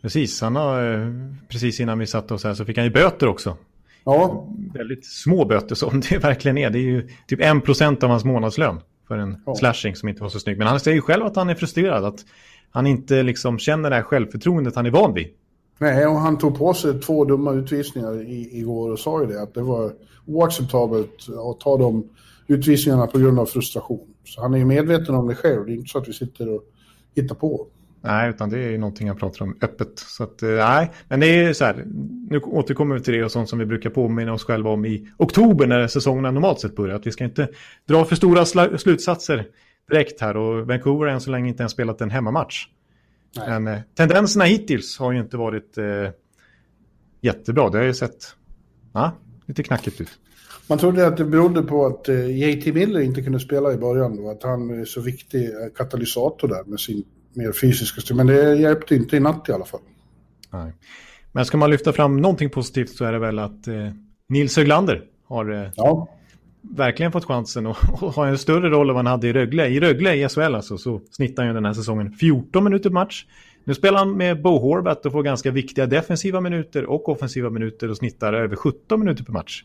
[0.02, 1.08] Precis, han har, eh,
[1.48, 3.56] precis innan vi satte oss här så fick han ju böter också.
[4.04, 4.46] Ja.
[4.74, 6.70] Väldigt små böter som det verkligen är.
[6.70, 9.54] Det är ju typ en procent av hans månadslön för en ja.
[9.54, 10.58] slashing som inte var så snygg.
[10.58, 12.24] Men han säger ju själv att han är frustrerad, att
[12.70, 15.26] han inte liksom känner det här självförtroendet han är van vid.
[15.78, 19.42] Nej, och han tog på sig två dumma utvisningar i, igår och sa ju det,
[19.42, 19.92] att det var
[20.26, 22.08] oacceptabelt att ta de
[22.46, 24.11] utvisningarna på grund av frustration.
[24.24, 26.48] Så han är ju medveten om det själv, det är inte så att vi sitter
[26.48, 26.62] och
[27.14, 27.66] hittar på.
[28.04, 29.98] Nej, utan det är ju någonting jag pratar om öppet.
[29.98, 31.84] Så att, eh, nej, men det är så här,
[32.30, 35.08] nu återkommer vi till det och sånt som vi brukar påminna oss själva om i
[35.16, 36.96] oktober när säsongerna normalt sett börjar.
[36.96, 37.48] Att vi ska inte
[37.88, 38.46] dra för stora
[38.78, 39.46] slutsatser
[39.90, 42.66] direkt här och Vancouver har än så länge inte ens spelat en hemmamatch.
[43.36, 43.48] Nej.
[43.48, 46.10] Men eh, tendenserna hittills har ju inte varit eh,
[47.20, 47.70] jättebra.
[47.70, 48.36] Det har ju sett
[48.92, 49.12] ja,
[49.46, 50.18] lite knackigt ut.
[50.72, 54.16] Man trodde att det berodde på att eh, JT Miller inte kunde spela i början
[54.16, 57.04] då, att han är så viktig eh, katalysator där med sin
[57.34, 58.16] mer fysiska stil.
[58.16, 59.80] Men det hjälpte inte i natt i alla fall.
[60.52, 60.72] Nej.
[61.32, 63.74] Men ska man lyfta fram någonting positivt så är det väl att eh,
[64.28, 66.08] Nils Höglander har eh, ja.
[66.76, 67.76] verkligen fått chansen att
[68.16, 69.68] ha en större roll än vad han hade i Rögle.
[69.68, 73.26] I Rögle i SHL alltså så snittar han den här säsongen 14 minuter match.
[73.64, 77.90] Nu spelar han med Bo Horvat och får ganska viktiga defensiva minuter och offensiva minuter
[77.90, 79.64] och snittar över 17 minuter per match.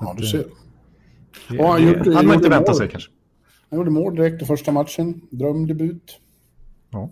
[0.00, 0.44] Ja, du ser.
[1.48, 3.10] Det, han gjorde, hade man inte väntat sig kanske.
[3.70, 5.20] Han gjorde mål direkt i första matchen.
[5.30, 6.20] Drömdebut.
[6.90, 7.10] Ja.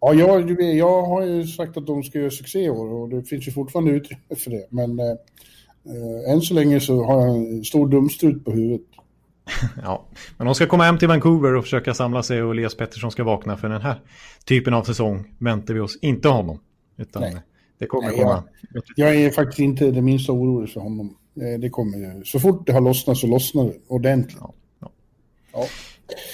[0.00, 3.24] Ja, jag, jag har ju sagt att de ska göra succé i år och det
[3.24, 4.66] finns ju fortfarande utrymme för det.
[4.70, 8.86] Men eh, än så länge så har jag en stor dumstrut på huvudet.
[9.82, 10.06] ja,
[10.36, 13.24] men de ska komma hem till Vancouver och försöka samla sig och Elias Pettersson ska
[13.24, 14.00] vakna för den här
[14.44, 16.58] typen av säsong väntar vi oss inte honom.
[16.96, 17.36] Utan Nej.
[17.78, 18.44] det kommer Nej, komma.
[18.72, 21.16] Jag, jag, är faktiskt inte det minsta orolig för honom.
[21.40, 22.24] Eh, det kommer ju.
[22.24, 24.38] Så fort det har lossnat så lossnar det ordentligt.
[24.40, 24.52] Ja.
[24.80, 24.90] Ja.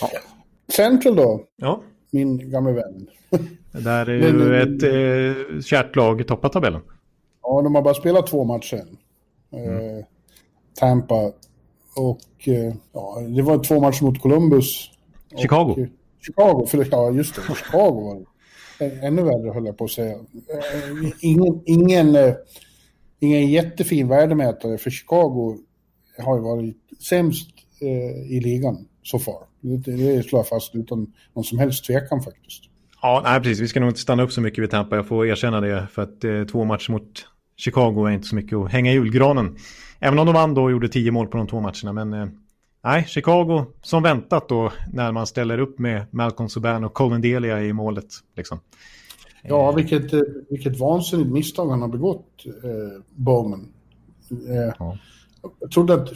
[0.00, 0.10] ja.
[0.12, 0.20] ja.
[0.72, 1.44] Central då?
[1.56, 1.82] Ja.
[2.10, 3.06] Min gamla vän.
[3.72, 6.80] Där är ju Men, ett eh, kärt lag i toppar tabellen.
[7.42, 8.84] Ja, de har bara spelat två matcher.
[9.52, 9.98] Mm.
[9.98, 10.04] Eh,
[10.74, 11.32] Tampa
[11.96, 14.90] och eh, ja, det var två matcher mot Columbus.
[15.36, 15.70] Chicago.
[15.70, 15.78] Och,
[16.26, 18.26] Chicago, för ja just det, Chicago var det.
[19.06, 20.12] Ännu värre höll jag på att säga.
[20.14, 22.34] Eh, ingen, ingen, eh,
[23.20, 25.58] ingen jättefin värdemätare för Chicago
[26.18, 26.76] har ju varit
[27.08, 29.46] sämst eh, i ligan så far.
[29.60, 32.62] Det, det slår jag fast utan någon som helst tvekan faktiskt.
[33.02, 33.60] Ja, nej, precis.
[33.60, 34.96] Vi ska nog inte stanna upp så mycket vid Tampa.
[34.96, 35.86] Jag får erkänna det.
[35.92, 39.56] För att eh, två matcher mot Chicago är inte så mycket att hänga i julgranen.
[39.98, 41.92] Även om de vann då och gjorde tio mål på de två matcherna.
[41.92, 42.28] Men eh,
[42.84, 47.62] nej, Chicago som väntat då när man ställer upp med Malcolm Subban och Colin Delia
[47.62, 48.08] i målet.
[48.36, 48.60] Liksom.
[49.42, 49.76] Ja, eh.
[49.76, 53.72] vilket, eh, vilket vansinnigt misstag han har begått, eh, Bowman.
[54.30, 54.98] Eh, ja.
[55.60, 56.08] Jag trodde att...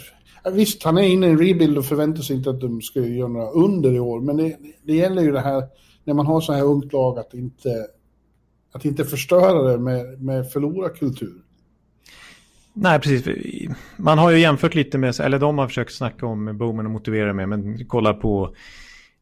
[0.53, 3.27] Visst, han är inne i en rebuild och förväntar sig inte att de ska göra
[3.27, 4.21] några under i år.
[4.21, 5.63] Men det, det gäller ju det här,
[6.03, 7.69] när man har så här ungt lag, att inte,
[8.71, 11.41] att inte förstöra det med, med förlorarkultur.
[12.73, 13.35] Nej, precis.
[13.97, 17.33] Man har ju jämfört lite med, eller de har försökt snacka om Bowman och motivera
[17.33, 18.55] med, men kolla på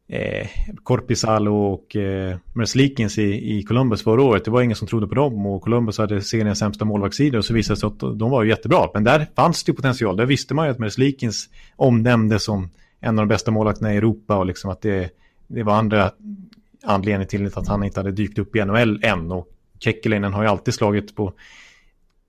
[0.08, 0.48] eh,
[1.48, 4.44] och eh, Merslikins i, i Columbus förra året.
[4.44, 7.54] Det var ingen som trodde på dem och Columbus hade seriens sämsta målvaktssidor och så
[7.54, 8.88] visade det sig att de var ju jättebra.
[8.94, 10.16] Men där fanns det ju potential.
[10.16, 14.36] Där visste man ju att Merslikins omnämndes som en av de bästa målvakterna i Europa
[14.36, 15.10] och liksom att det,
[15.46, 16.10] det var andra
[16.84, 19.32] anledningar till att han inte hade dykt upp i NHL än.
[19.32, 21.32] Och Kekkelinen har ju alltid slagit på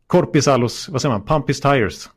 [0.07, 2.09] Korpisalos, vad säger man, Pumpis Tires.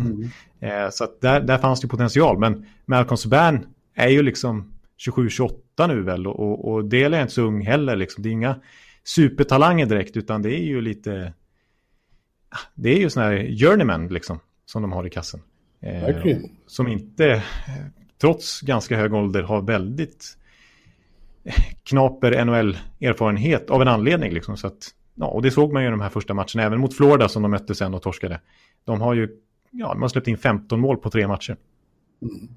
[0.00, 0.30] Mm.
[0.60, 2.38] eh, så där, där fanns det potential.
[2.38, 4.72] Men Malcolm Subban är ju liksom
[5.06, 7.96] 27-28 nu väl och, och, det är inte så ung heller.
[7.96, 8.22] Liksom.
[8.22, 8.60] Det är inga
[9.04, 11.32] supertalanger direkt utan det är ju lite...
[12.74, 15.40] Det är ju sådana här journeyman liksom som de har i kassen.
[15.80, 17.44] Eh, som inte,
[18.20, 20.36] trots ganska hög ålder, har väldigt
[21.82, 24.32] knaper NHL-erfarenhet av en anledning.
[24.32, 26.80] Liksom, så att Ja, och det såg man ju i de här första matcherna, även
[26.80, 28.40] mot Florida som de mötte sen och torskade.
[28.84, 29.28] De har ju,
[29.70, 31.56] ja, de har släppt in 15 mål på tre matcher.
[32.22, 32.48] Mm.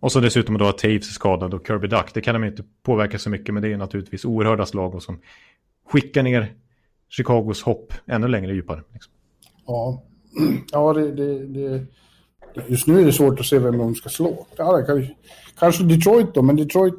[0.00, 2.14] Och så dessutom då att Taves är skadad och Kirby Duck.
[2.14, 5.20] Det kan de inte påverka så mycket, men det är naturligtvis oerhörda slag och som
[5.88, 6.54] skickar ner
[7.08, 8.82] Chicagos hopp ännu längre djupare.
[8.92, 9.12] Liksom.
[9.66, 10.02] Ja,
[10.72, 11.86] ja det, det, det,
[12.66, 14.46] just nu är det svårt att se vem de ska slå.
[14.56, 15.14] Ja, kanske,
[15.58, 16.94] kanske Detroit då, men Detroit,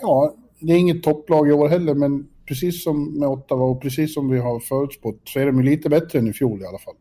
[0.00, 4.14] ja, det är inget topplag i år heller, men precis som med Ottawa och precis
[4.14, 6.94] som vi har förutspått så är de lite bättre än i fjol i alla fall.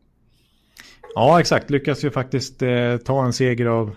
[1.16, 1.70] Ja, exakt.
[1.70, 3.96] Lyckas ju faktiskt eh, ta en seger av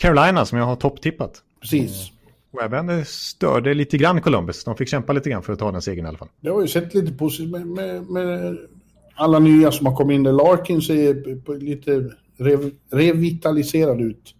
[0.00, 1.42] Carolina som jag har topptippat.
[1.60, 2.10] Precis.
[2.52, 4.64] Och även störde lite grann Columbus.
[4.64, 6.28] De fick kämpa lite grann för att ta den segern i alla fall.
[6.40, 8.58] Det har ju sett lite positivt med, med, med,
[9.14, 10.22] alla nya som har kommit in.
[10.22, 14.34] Larkin ser lite rev, revitaliserad ut.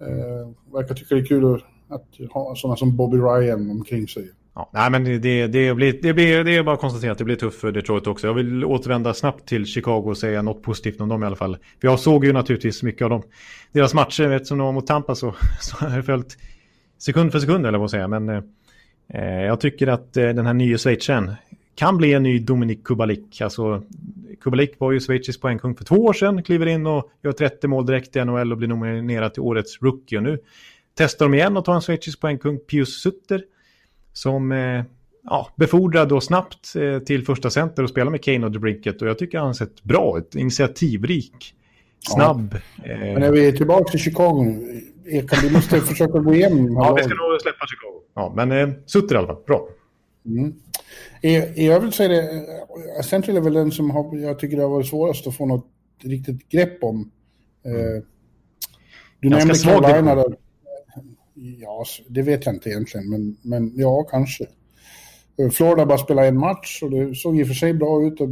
[0.00, 4.30] Eh, verkar tycka det är kul att, att ha sådana som Bobby Ryan omkring sig.
[4.56, 7.24] Ja, nej, men det, det, blir, det, blir, det är bara att konstatera att det
[7.24, 8.26] blir tufft för Detroit också.
[8.26, 11.56] Jag vill återvända snabbt till Chicago och säga något positivt om dem i alla fall.
[11.80, 13.22] För jag såg ju naturligtvis mycket av dem.
[13.72, 16.38] Deras matcher, Eftersom de var mot Tampa så, så har jag följt
[16.98, 18.08] sekund för sekund eller vad säga.
[18.08, 21.32] Men eh, jag tycker att eh, den här nya schweizaren
[21.74, 23.40] kan bli en ny Dominic Kubalik.
[23.40, 23.82] Alltså,
[24.40, 27.86] Kubalik var ju schweizisk poängkung för två år sedan, kliver in och gör 30 mål
[27.86, 30.18] direkt i NHL och blir nominerad till årets rookie.
[30.18, 30.38] Och nu
[30.94, 33.42] testar de igen och tar en schweizisk poängkung, Pius Sutter
[34.14, 34.82] som eh,
[35.24, 39.02] ja, befordrad då snabbt eh, till första center och spelar med Kane och DeBrinket.
[39.02, 41.54] Och jag tycker han har sett bra ut, initiativrik,
[42.00, 42.56] snabb.
[42.84, 42.90] Ja.
[42.90, 42.98] Eh...
[42.98, 46.72] Men när vi är tillbaka till Chicago nu, kan vi måste försöka gå igenom.
[46.72, 48.00] Ja, vi ska nog släppa Chicago.
[48.14, 49.68] Ja, men eh, Sutter i alla fall, bra.
[50.26, 50.54] Mm.
[51.22, 52.22] I, I övrigt så är det,
[52.98, 55.46] eh, Central är väl den som har, jag tycker det har varit svårast att få
[55.46, 55.66] något
[56.02, 57.10] riktigt grepp om.
[57.64, 58.02] Mm.
[59.20, 60.43] du nämnde Carolina där.
[61.34, 64.46] Ja, det vet jag inte egentligen, men, men ja, kanske.
[65.52, 68.20] Florida bara spelade en match och det såg i och för sig bra ut.
[68.20, 68.28] Och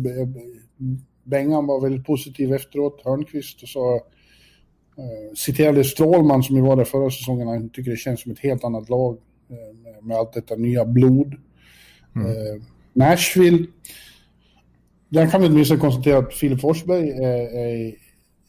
[1.24, 6.84] Bengan var väldigt positiv efteråt, Hörnqvist, och så eh, citerade Strålman som ju var där
[6.84, 9.18] förra säsongen, han tycker det känns som ett helt annat lag
[9.50, 11.34] eh, med, med allt detta nya blod.
[12.16, 12.26] Mm.
[12.26, 12.62] Eh,
[12.92, 13.66] Nashville,
[15.08, 17.94] där kan vi åtminstone konstatera att Filip Forsberg är, är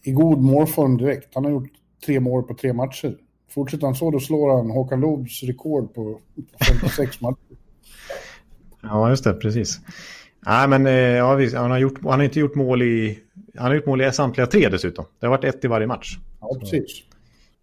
[0.04, 1.36] i god målform direkt.
[1.36, 1.70] Han har gjort
[2.06, 3.18] tre mål på tre matcher.
[3.54, 6.20] Fortsätter han så, då slår han Håkan Loobs rekord på
[6.68, 7.38] 56 matcher.
[8.82, 9.80] Ja, just det, precis.
[10.46, 13.20] Nej, men eh, ja, han, har gjort, han har inte gjort mål i...
[13.58, 15.06] Han har gjort mål i samtliga tre dessutom.
[15.20, 16.18] Det har varit ett i varje match.
[16.42, 17.04] Ja, precis.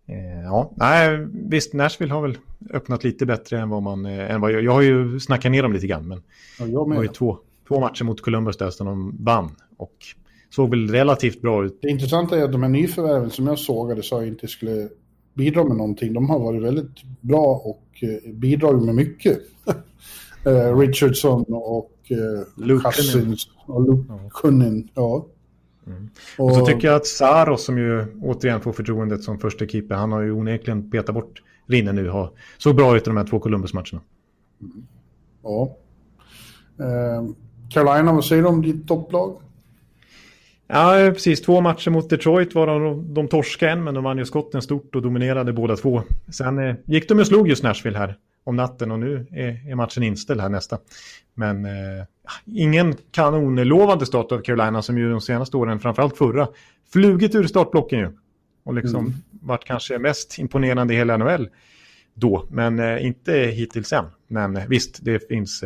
[0.06, 2.38] Eh, ja, nej, visst, Nashville har väl
[2.70, 4.06] öppnat lite bättre än vad man...
[4.06, 6.18] Eh, än vad jag, jag har ju snackat ner dem lite grann, men
[6.58, 7.02] Ja, jag det var med.
[7.02, 9.50] ju två, två matcher mot Columbus där som de vann.
[9.76, 9.96] Och
[10.50, 11.78] såg väl relativt bra ut.
[11.82, 14.88] Det intressanta är att de här nyförvärven som jag sågade sa jag inte skulle
[15.40, 16.12] bidra med någonting.
[16.12, 19.38] De har varit väldigt bra och eh, bidragit med mycket.
[20.46, 24.88] eh, Richardson och eh, Luke Cousins och Luke.
[24.94, 25.26] Ja.
[26.38, 30.12] Och så tycker jag att Saros som ju återigen får förtroendet som första keeper, han
[30.12, 32.08] har ju onekligen petat bort Rinne nu.
[32.08, 34.00] Har, såg bra ut i de här två Columbus-matcherna.
[35.42, 35.76] Ja.
[36.78, 37.30] Eh,
[37.70, 39.40] Carolina, vad säger du om ditt topplag?
[40.72, 41.42] Ja, precis.
[41.42, 44.94] Två matcher mot Detroit var de, de torskade en, men de vann ju skotten stort
[44.94, 46.02] och dominerade båda två.
[46.28, 49.74] Sen eh, gick de och slog just Nashville här om natten och nu är, är
[49.74, 50.78] matchen inställd här nästa.
[51.34, 52.04] Men eh,
[52.44, 56.48] ingen kanonlovande start av Carolina som ju de senaste åren, framförallt förra,
[56.92, 58.10] flugit ur startblocken ju.
[58.64, 59.14] Och liksom Mm.
[59.30, 61.48] varit kanske mest imponerande i hela NHL
[62.14, 64.04] då, men eh, inte hittills än.
[64.26, 65.64] Men eh, visst, det finns...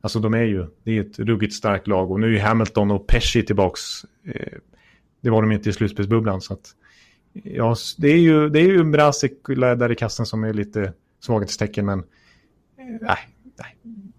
[0.00, 2.90] Eh, alltså de är ju, det är ett ruggigt starkt lag och nu är Hamilton
[2.90, 3.80] och Pesci tillbaks.
[4.26, 4.58] Eh,
[5.20, 6.70] det var de inte i slutspelsbubblan så att...
[7.32, 10.92] Ja, s- det är ju, det är ju Mrazek där i kassen som är lite
[11.20, 11.98] svaghetstecken, men...
[11.98, 12.04] eh,
[13.00, 13.18] Nej,
[13.58, 13.76] nej.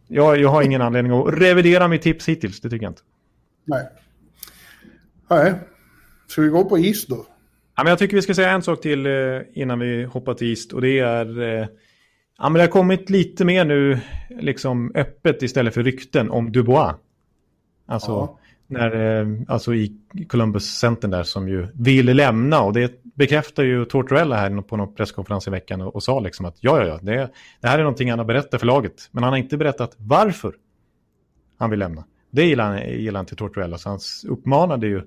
[0.08, 3.02] Jag, jag har ingen anledning att revidera mitt tips hittills, det tycker jag inte.
[3.65, 3.88] Nej.
[5.30, 5.54] Nej.
[6.28, 7.26] Ska vi gå på is då?
[7.76, 9.12] Ja, men jag tycker vi ska säga en sak till eh,
[9.54, 11.62] innan vi hoppar till East och det är...
[12.41, 13.99] Ja, men det har kommit lite mer nu
[14.30, 16.95] liksom öppet istället för rykten om Dubois.
[17.86, 18.39] Alltså, Ja.
[18.67, 24.36] när, eh, alltså i Columbus-centern där som ju vill lämna och det bekräftar ju Tortorella
[24.36, 27.32] här på någon presskonferens i veckan och, och sa liksom att ja, ja, ja, det,
[27.62, 29.10] det här är någonting han har berättat för laget.
[29.12, 30.56] Men han har inte berättat varför
[31.58, 32.04] han vill lämna.
[32.32, 35.01] Det gillar han, gillar han till Tortorella, så han uppmanade ju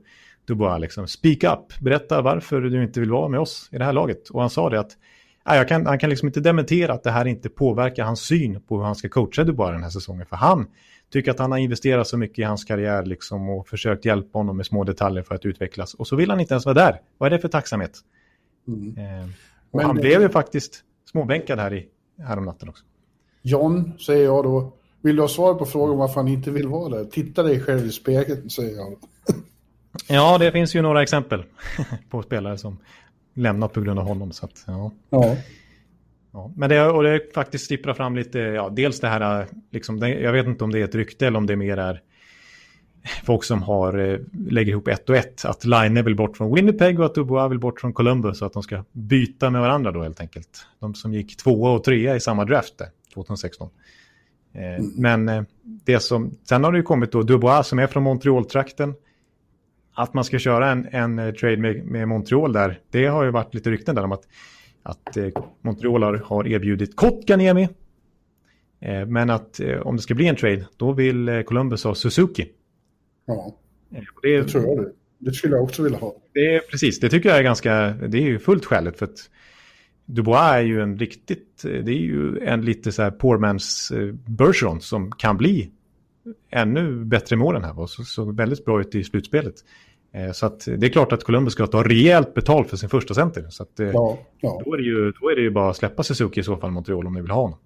[0.47, 3.93] Dubois liksom, speak up, berätta varför du inte vill vara med oss i det här
[3.93, 4.29] laget.
[4.29, 4.97] Och han sa det att
[5.45, 8.77] jag kan, han kan liksom inte dementera att det här inte påverkar hans syn på
[8.77, 10.27] hur han ska coacha Dubois den här säsongen.
[10.27, 10.67] För han
[11.13, 14.57] tycker att han har investerat så mycket i hans karriär liksom, och försökt hjälpa honom
[14.57, 15.95] med små detaljer för att utvecklas.
[15.95, 17.01] Och så vill han inte ens vara där.
[17.19, 17.99] Vad är det för tacksamhet?
[18.69, 18.99] Mm.
[18.99, 19.25] Eh,
[19.71, 21.87] och Men han det- blev ju faktiskt småbänkad här, i,
[22.19, 22.85] här om natten också.
[23.43, 24.73] John, säger jag då.
[25.03, 27.05] Vill du ha svar på frågan varför han inte vill vara där?
[27.05, 28.95] Titta dig själv i spegeln, säger jag.
[30.09, 31.45] Ja, det finns ju några exempel
[32.11, 32.79] på spelare som
[33.35, 34.33] lämnat på grund av honom.
[34.33, 34.93] Så att, ja.
[35.11, 35.37] Ja.
[36.33, 40.33] Ja, men det, och det faktiskt stipprar fram lite, ja, dels det här, liksom, jag
[40.33, 42.01] vet inte om det är ett rykte eller om det mer är
[43.25, 44.19] folk som har, eh,
[44.49, 45.45] lägger ihop ett och ett.
[45.45, 48.53] Att Line vill bort från Winnipeg och att Dubois vill bort från Columbus så att
[48.53, 50.67] de ska byta med varandra då helt enkelt.
[50.81, 53.71] De som gick tvåa och trea i samma draft där, 2016.
[54.55, 58.03] Eh, Men eh, det som, sen har det ju kommit då Dubois som är från
[58.03, 58.95] Montreal-trakten.
[59.95, 63.31] Att man ska köra en, en eh, trade med, med Montreal där, det har ju
[63.31, 64.29] varit lite rykten där om att
[64.83, 65.29] att eh,
[65.63, 67.69] Montreal har, erbjudit Kotkaniemi.
[68.81, 72.49] Eh, men att om det ska bli en trade, då vill Columbus ha Suzuki.
[73.27, 73.57] ja,
[74.23, 74.93] det, det tror jag det.
[75.19, 76.15] Det skulle jag också vilja ha.
[76.33, 79.31] det är precis, det tycker jag är ganska, det är ju fullt skäligt för att
[80.05, 83.93] Dubois är ju en riktigt, det är ju en lite så här poor man's
[84.27, 85.71] Bergeron som kan bli
[86.51, 89.55] ännu bättre med åren här och så, så väldigt bra ut i slutspelet.
[90.13, 93.15] Eh, Så att det är klart att Columbus ska ta rejält betalt för sin första
[93.15, 93.47] center.
[93.51, 94.63] Så att, eh, Ja, ja.
[94.65, 96.71] Då är, det ju, då är det ju bara att släppa Suzuki i så fall
[96.71, 97.59] Montreal om ni vill ha honom.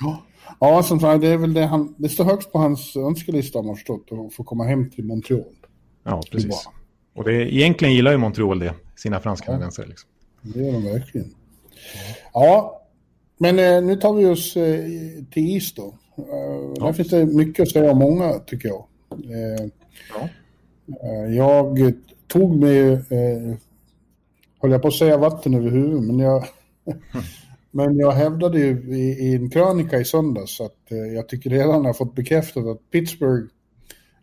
[0.00, 0.22] Ja,
[0.60, 1.94] ja som sagt, det är väl det han...
[1.98, 5.44] Det står högst på hans önskelista om har förstått, att få komma hem till Montreal.
[6.04, 6.68] Ja, precis.
[7.14, 9.86] Och det, egentligen gillar ju Montreal det, sina fransk-kanadensare.
[9.86, 10.10] Liksom.
[10.42, 11.34] Det gör de verkligen.
[12.32, 12.82] Ja,
[13.38, 14.52] men eh, nu tar vi oss
[15.30, 15.94] till is då.
[16.18, 18.84] Eh, Där finns det mycket att säga om många, tycker jag.
[19.12, 19.66] Eh,
[20.14, 20.28] Ja.
[21.02, 21.92] eh, jag
[22.26, 23.56] tog mig, eh,
[24.60, 26.44] höll jag på att säga vatten över huvudet, men jag,
[27.70, 31.84] men jag hävdade ju i, i en krönika i söndags att eh, jag tycker redan
[31.84, 33.46] har fått bekräftat att Pittsburgh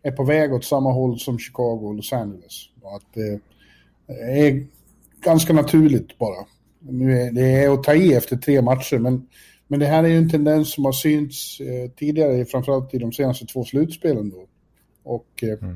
[0.02, 2.64] är på väg åt samma håll som Chicago och Los Angeles.
[2.82, 3.40] Och att det
[4.46, 4.66] är
[5.24, 6.46] ganska naturligt bara.
[6.80, 9.26] Nu är, det är att ta i efter tre matcher, men,
[9.68, 13.12] men det här är ju en tendens som har synts eh, tidigare, framförallt i de
[13.12, 14.46] senaste två slutspelen då.
[15.02, 15.68] Och eh,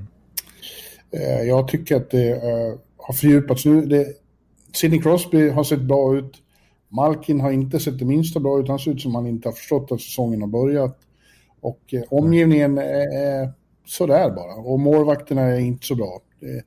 [1.11, 3.86] eh, jag tycker att det eh, har fördjupats nu.
[3.86, 4.07] Det,
[4.72, 6.43] Sidney Crosby har sett bra ut.
[6.88, 8.68] Malkin har inte sett det minsta bra ut.
[8.68, 10.99] Han ser ut som han inte har förstått att säsongen har börjat.
[11.61, 13.53] Och eh, omgivningen är, är
[13.86, 14.55] sådär bara.
[14.55, 16.20] Och målvakterna är inte så bra.
[16.40, 16.62] Det,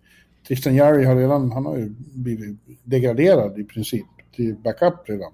[0.47, 4.05] Tristan Jarry har redan, han har ju blivit degraderad i princip
[4.36, 5.32] till backup redan.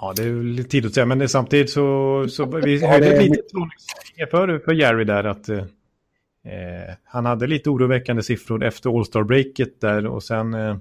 [0.00, 3.20] Ja, det är tid att säga, men det, samtidigt så, så vi Ja, hörde det
[3.20, 8.98] lite troligtvis för, för Jerry där att eh, eh, han hade lite oroväckande siffror efter
[8.98, 10.76] All-Star-breaket där och sen eh,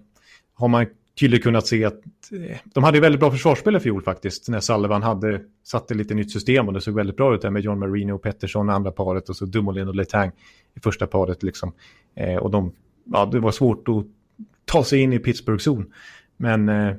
[0.54, 0.86] har man
[1.20, 2.02] tydligt kunnat se att
[2.32, 4.50] eh, de hade väldigt bra försvarsspel i fjol faktiskt.
[4.50, 7.62] När Sullivan hade satt lite nytt system och det såg väldigt bra ut där med
[7.62, 10.32] John Marino och Pettersson andra paret och så Dumoulin och Letang
[10.76, 11.74] i första paret liksom.
[12.16, 12.72] Eh, och de,
[13.06, 14.06] ja, det var svårt att
[14.66, 15.94] ta sig in i Pittsburghs zon.
[16.38, 16.96] Men eh,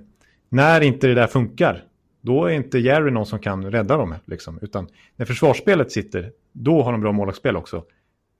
[0.48, 1.84] när inte det där funkar,
[2.28, 4.14] då är inte Jerry någon som kan rädda dem.
[4.24, 4.58] Liksom.
[4.62, 7.84] Utan när försvarsspelet sitter, då har de bra målvaktsspel också.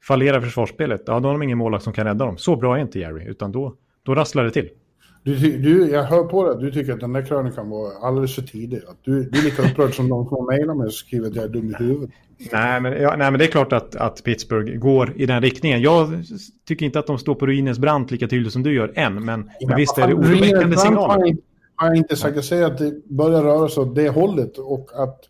[0.04, 2.38] Fallerar försvarsspelet, ja då har de ingen målvakt som kan rädda dem.
[2.38, 4.68] Så bra är inte Jerry, utan då, då rasslar det till.
[5.22, 8.42] Du, du, jag hör på dig du tycker att den där krönikan var alldeles för
[8.42, 8.80] tidig.
[8.88, 11.44] Att du, du är lika upprörd som de som mejlar mig och skriver att jag
[11.44, 12.10] är dum i huvudet.
[12.52, 15.82] Nej men, ja, nej, men det är klart att, att Pittsburgh går i den riktningen.
[15.82, 16.24] Jag
[16.68, 19.50] tycker inte att de står på ruinens brant lika tydligt som du gör än, men,
[19.60, 21.36] ja, men visst är det oroväckande signaler.
[21.78, 22.34] Har jag inte säker.
[22.34, 25.20] Jag säger att det börjar röra sig åt det hållet och att,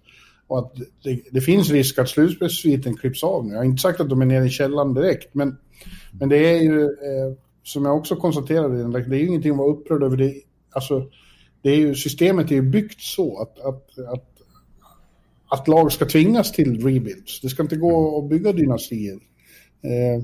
[0.47, 3.53] och att det, det finns risk att slutspelssviten klipps av nu.
[3.53, 5.57] Jag har inte sagt att de är nere i källan direkt, men,
[6.13, 6.83] men det är ju...
[6.83, 10.17] Eh, som jag också konstaterade, det är ju ingenting att vara upprörd över.
[10.17, 10.35] Det,
[10.71, 11.11] alltså,
[11.63, 14.29] det är ju, systemet är ju byggt så att, att, att,
[15.49, 17.41] att lag ska tvingas till rebuilds.
[17.41, 19.19] Det ska inte gå att bygga dynastier.
[19.83, 20.23] Eh,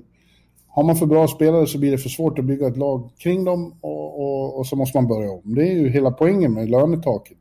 [0.75, 3.45] har man för bra spelare så blir det för svårt att bygga ett lag kring
[3.45, 5.55] dem och, och, och så måste man börja om.
[5.55, 7.39] Det är ju hela poängen med lönetaket.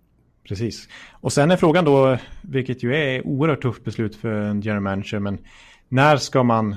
[0.48, 0.88] Precis.
[1.12, 5.20] Och sen är frågan då, vilket ju är oerhört tufft beslut för en general manager,
[5.20, 5.38] men
[5.90, 6.76] när ska man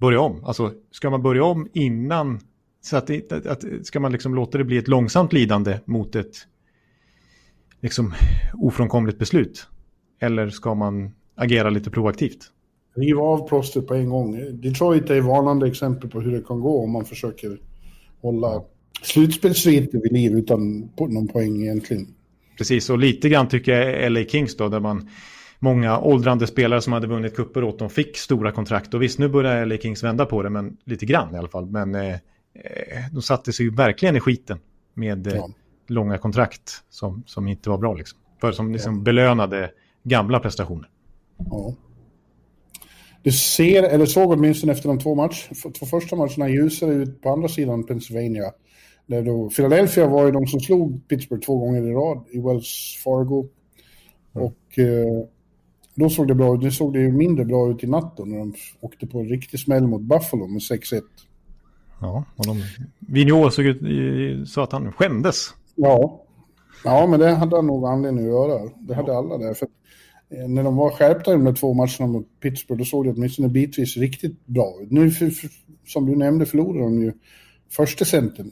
[0.00, 0.44] börja om?
[0.44, 2.40] Alltså, ska man börja om innan?
[2.80, 6.16] Så att, det, att, att ska man liksom låta det bli ett långsamt lidande mot
[6.16, 6.36] ett
[7.80, 8.14] liksom
[8.54, 9.66] ofrånkomligt beslut?
[10.20, 12.50] Eller ska man agera lite proaktivt?
[12.94, 14.60] Riva av plåstret på en gång.
[14.60, 17.58] Detroit är ett varnande exempel på hur det kan gå om man försöker
[18.20, 18.62] hålla
[19.02, 22.06] slutspelssviten vid liv utan någon poäng egentligen.
[22.58, 25.08] Precis, och lite grann tycker jag LA Kings då, där man
[25.58, 28.94] många åldrande spelare som hade vunnit kupper åt dem fick stora kontrakt.
[28.94, 31.66] Och visst, nu börjar LA Kings vända på det, men lite grann i alla fall.
[31.66, 32.16] Men eh,
[33.12, 34.58] de satte sig ju verkligen i skiten
[34.94, 35.50] med eh, ja.
[35.88, 37.94] långa kontrakt som, som inte var bra.
[37.94, 38.18] Liksom.
[38.40, 39.00] För som liksom ja.
[39.00, 39.70] belönade
[40.02, 40.88] gamla prestationer.
[41.38, 41.74] Ja.
[43.22, 45.48] Det ser, eller såg åtminstone efter de två, match,
[45.78, 48.52] två första matcherna ljusare ut på andra sidan Pennsylvania.
[49.06, 53.00] Där då, Philadelphia var ju de som slog Pittsburgh två gånger i rad i Wells
[53.04, 53.48] Fargo.
[54.34, 54.46] Mm.
[54.46, 55.26] Och eh,
[55.94, 56.62] då såg det bra ut.
[56.62, 59.28] Nu såg det ju mindre bra ut i natt då, när de åkte på en
[59.28, 61.02] riktig smäll mot Buffalo med 6-1.
[62.00, 62.62] Ja, och de...
[62.98, 65.54] Vigneault såg ut, sa att han skämdes.
[65.74, 66.24] Ja.
[66.84, 68.70] ja, men det hade han nog anledning att göra.
[68.80, 69.18] Det hade ja.
[69.18, 69.54] alla där.
[69.54, 69.68] För
[70.48, 73.48] när de var skärpta i de där två matcherna mot Pittsburgh, då såg det åtminstone
[73.48, 74.90] bitvis riktigt bra ut.
[74.90, 75.50] Nu, för, för,
[75.86, 77.12] som du nämnde, förlorade de ju
[77.70, 78.50] första centern,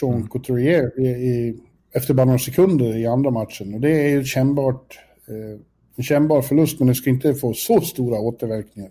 [0.00, 0.28] Sean mm.
[0.28, 1.60] Couturier, i, i,
[1.92, 3.74] efter bara några sekunder i andra matchen.
[3.74, 4.98] Och det är ju kännbart.
[5.28, 5.60] Eh,
[5.96, 8.90] en kännbar förlust, men det ska inte få så stora återverkningar.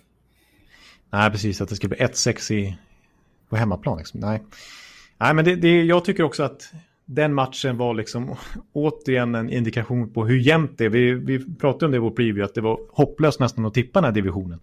[1.10, 1.62] Nej, precis.
[1.62, 2.74] Att det ska bli 1-6
[3.50, 3.98] på hemmaplan.
[3.98, 4.20] Liksom.
[4.20, 4.44] Nej.
[5.18, 6.72] Nej, men det, det, jag tycker också att
[7.08, 8.36] den matchen var liksom
[8.74, 10.90] återigen en indikation på hur jämnt det är.
[10.90, 14.02] Vi, vi pratade om det i vår preview, att det var hopplöst nästan att tippa
[14.02, 14.60] den här divisionen.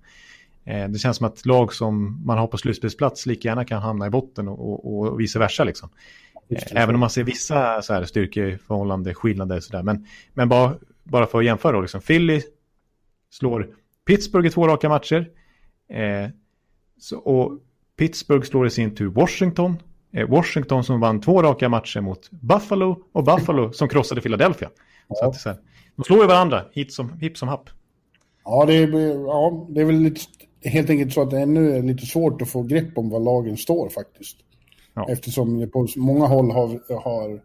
[0.64, 4.06] Eh, det känns som att lag som man har på slutspelsplats lika gärna kan hamna
[4.06, 5.64] i botten och, och, och vice versa.
[5.64, 5.88] Liksom.
[6.48, 9.82] Eh, även om man ser vissa så här, styrkeförhållande, skillnader sådär.
[9.82, 10.74] Men, men bara
[11.04, 12.42] bara för att jämföra då, liksom, Philly
[13.30, 13.68] slår
[14.06, 15.30] Pittsburgh i två raka matcher.
[15.88, 16.30] Eh,
[16.98, 17.58] så, och
[17.96, 19.76] Pittsburgh slår i sin tur Washington.
[20.14, 24.70] Eh, Washington som vann två raka matcher mot Buffalo och Buffalo som krossade Philadelphia.
[25.08, 25.14] Ja.
[25.14, 25.58] Så att, så här,
[25.96, 27.70] de slår ju varandra hit som, hip som happ.
[28.44, 28.88] Ja, det är,
[29.26, 30.20] ja, det är väl lite,
[30.64, 33.56] helt enkelt så att det ännu är lite svårt att få grepp om var lagen
[33.56, 34.36] står faktiskt.
[34.94, 35.06] Ja.
[35.08, 37.40] Eftersom det på många håll har, har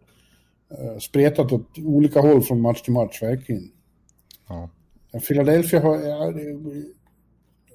[0.78, 3.70] Eh, spretat åt olika håll från match till match, verkligen.
[4.48, 4.70] Ja.
[5.28, 5.96] Philadelphia har...
[5.96, 6.58] Ja, det,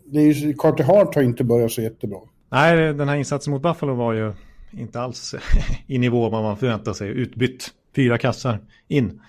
[0.06, 2.20] det är ju, Carter Hart har inte börjat så jättebra.
[2.50, 4.34] Nej, den här insatsen mot Buffalo var ju
[4.78, 5.36] inte alls
[5.88, 7.10] i nivå vad man förväntar sig.
[7.10, 9.22] Utbytt, fyra kassar in.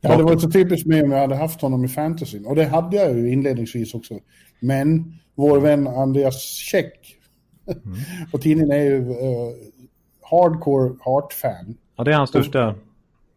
[0.00, 2.44] Ja, det var så typiskt mig om jag hade haft honom i fantasy.
[2.44, 4.18] Och det hade jag ju inledningsvis också.
[4.60, 7.16] Men vår vän Andreas Käck
[7.66, 7.98] mm.
[8.32, 9.14] på tidningen är ju uh,
[10.30, 11.76] hardcore Hart-fan.
[11.96, 12.74] Ja, det är hans största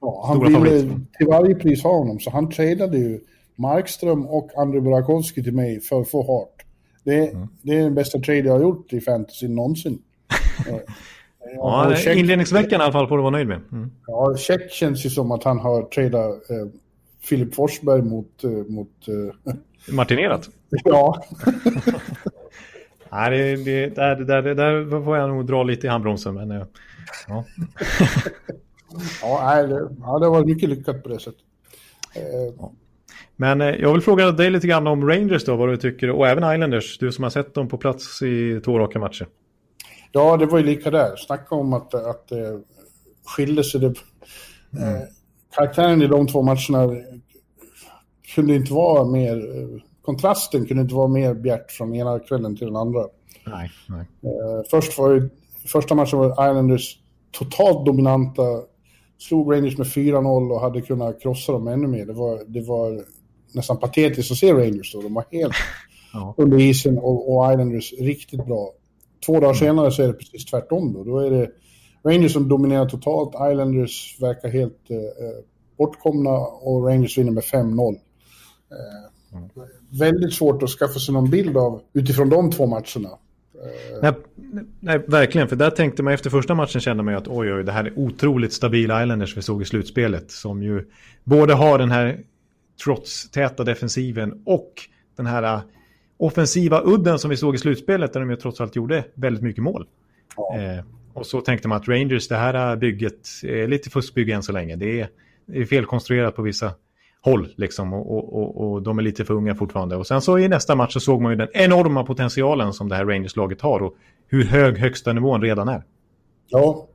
[0.01, 1.13] Ja, han ville favorit.
[1.17, 3.19] till varje pris ha honom, så han tradade ju
[3.55, 6.65] Markström och André Burakovsky till mig för att få Hart.
[7.03, 7.47] Det, mm.
[7.61, 10.01] det är den bästa trade jag har gjort i fantasy någonsin.
[11.55, 12.17] ja, check...
[12.17, 13.61] inledningsveckan i alla fall får du vara nöjd med.
[13.71, 13.91] Mm.
[14.07, 16.67] Ja, check känns ju som att han har tradat eh,
[17.21, 18.43] Filip Forsberg mot...
[18.43, 19.53] Eh, mot eh...
[19.95, 20.49] Martinerat?
[20.83, 21.23] ja.
[23.11, 26.33] Nej, det, det, där, det, där, där får jag nog dra lite i handbromsen.
[26.33, 26.65] Men, eh,
[27.27, 27.45] ja.
[29.21, 31.41] Ja, det, ja, det var mycket lyckat på det sättet.
[32.15, 32.69] Eh,
[33.35, 36.27] Men eh, jag vill fråga dig lite grann om Rangers då, vad du tycker, och
[36.27, 39.27] även Islanders, du som har sett dem på plats i två raka matcher.
[40.11, 41.15] Ja, det var ju lika där.
[41.15, 42.59] Snacka om att, att eh,
[43.25, 43.79] skilde sig.
[43.79, 43.93] Det,
[44.77, 44.95] mm.
[44.95, 45.01] eh,
[45.55, 47.01] karaktären i de två matcherna
[48.35, 49.57] kunde inte vara mer...
[49.57, 53.07] Eh, kontrasten kunde inte vara mer bjärt från ena kvällen till den andra.
[53.45, 54.05] Nej, nej.
[54.23, 55.29] Eh, först var ju,
[55.67, 56.97] första matchen var Islanders
[57.31, 58.43] totalt dominanta,
[59.17, 62.05] slog Rangers med 4-0 och hade kunnat krossa dem ännu mer.
[62.05, 63.03] Det var, det var
[63.53, 65.01] nästan patetiskt att se Rangers då.
[65.01, 65.53] De var helt
[66.13, 66.33] ja.
[66.37, 68.71] under isen och, och, Islanders riktigt bra.
[69.25, 69.55] Två dagar mm.
[69.55, 71.03] senare så är det precis tvärtom då.
[71.03, 71.49] Då är det
[72.03, 75.43] Rangers som dominerar totalt, Islanders verkar helt eh, eh
[75.77, 77.95] bortkomna och Rangers vinner med 5-0.
[78.71, 79.49] Eh, mm.
[79.99, 83.09] Väldigt svårt att skaffa sig någon bild av utifrån de två matcherna.
[83.63, 84.13] Eh, nej,
[84.79, 85.47] nej, verkligen.
[85.47, 87.83] För där tänkte man efter första matchen kände man ju att oj, oj, det här
[87.83, 90.31] är otroligt stabila Islanders vi såg i slutspelet.
[90.31, 90.89] Som ju
[91.23, 92.19] både har den här
[92.83, 94.73] trots täta defensiven och
[95.15, 95.61] den här
[96.21, 99.63] offensiva udden som vi såg i slutspelet där de ju trots allt gjorde väldigt mycket
[99.63, 99.87] mål.
[100.37, 100.57] Ja.
[100.57, 104.51] Eh, och så tänkte man att Rangers, det här bygget är lite fuskbygge än så
[104.51, 104.75] länge.
[104.75, 105.09] Det är,
[105.45, 106.71] det är felkonstruerat på vissa
[107.21, 109.95] håll liksom och, och, och, och, de är lite för unga fortfarande.
[109.95, 112.95] Och sen så i nästa match så såg man ju den enorma potentialen som det
[112.95, 113.95] här Rangers-laget har och
[114.27, 115.83] hur hög högsta nivån redan är.
[116.49, 116.87] Ja,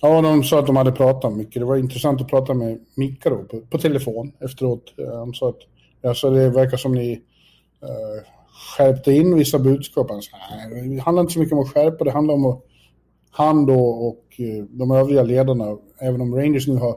[0.00, 1.54] ja de sa att de hade pratat mycket.
[1.54, 4.94] Det var intressant att prata med Mika då på, på telefon efteråt.
[5.12, 5.58] Han sa att
[6.04, 7.12] alltså, det verkar som ni
[7.82, 8.22] uh,
[8.76, 10.10] skärpte in vissa budskap.
[10.10, 10.36] Han sa,
[10.70, 12.62] nej, det handlar inte så mycket om att skärpa, det handlar om att
[13.30, 16.96] han då och uh, de övriga ledarna, även om Rangers nu har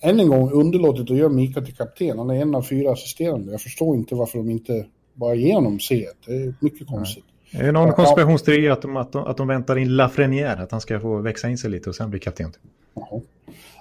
[0.00, 2.18] än en gång underlåtit att göra Mika till kapten.
[2.18, 3.52] Han är en av fyra assisterande.
[3.52, 6.06] Jag förstår inte varför de inte bara ger honom C.
[6.26, 7.24] Det är mycket konstigt.
[7.50, 7.62] Nej.
[7.62, 10.80] Är det någon konspirationsteori att de, att, de, att de väntar in Lafrenière, att han
[10.80, 12.52] ska få växa in sig lite och sen bli kapten?
[12.94, 13.20] Ja,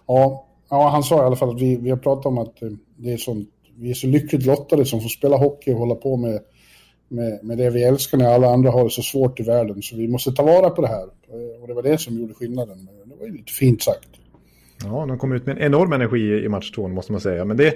[0.08, 2.70] ja, ja han sa i alla fall att vi, vi har pratat om att eh,
[2.98, 6.18] det är sånt, vi är så lyckligt lottade som får spela hockey och hålla på
[6.18, 6.40] med,
[7.08, 9.82] med, med det vi älskar när alla andra har det så svårt i världen.
[9.82, 11.06] Så vi måste ta vara på det här.
[11.62, 12.90] Och det var det som gjorde skillnaden.
[13.06, 14.10] Det var ju lite fint sagt.
[14.84, 17.46] Ja, de kom ut med en enorm energi i match två, måste man säga.
[17.46, 17.74] Men det,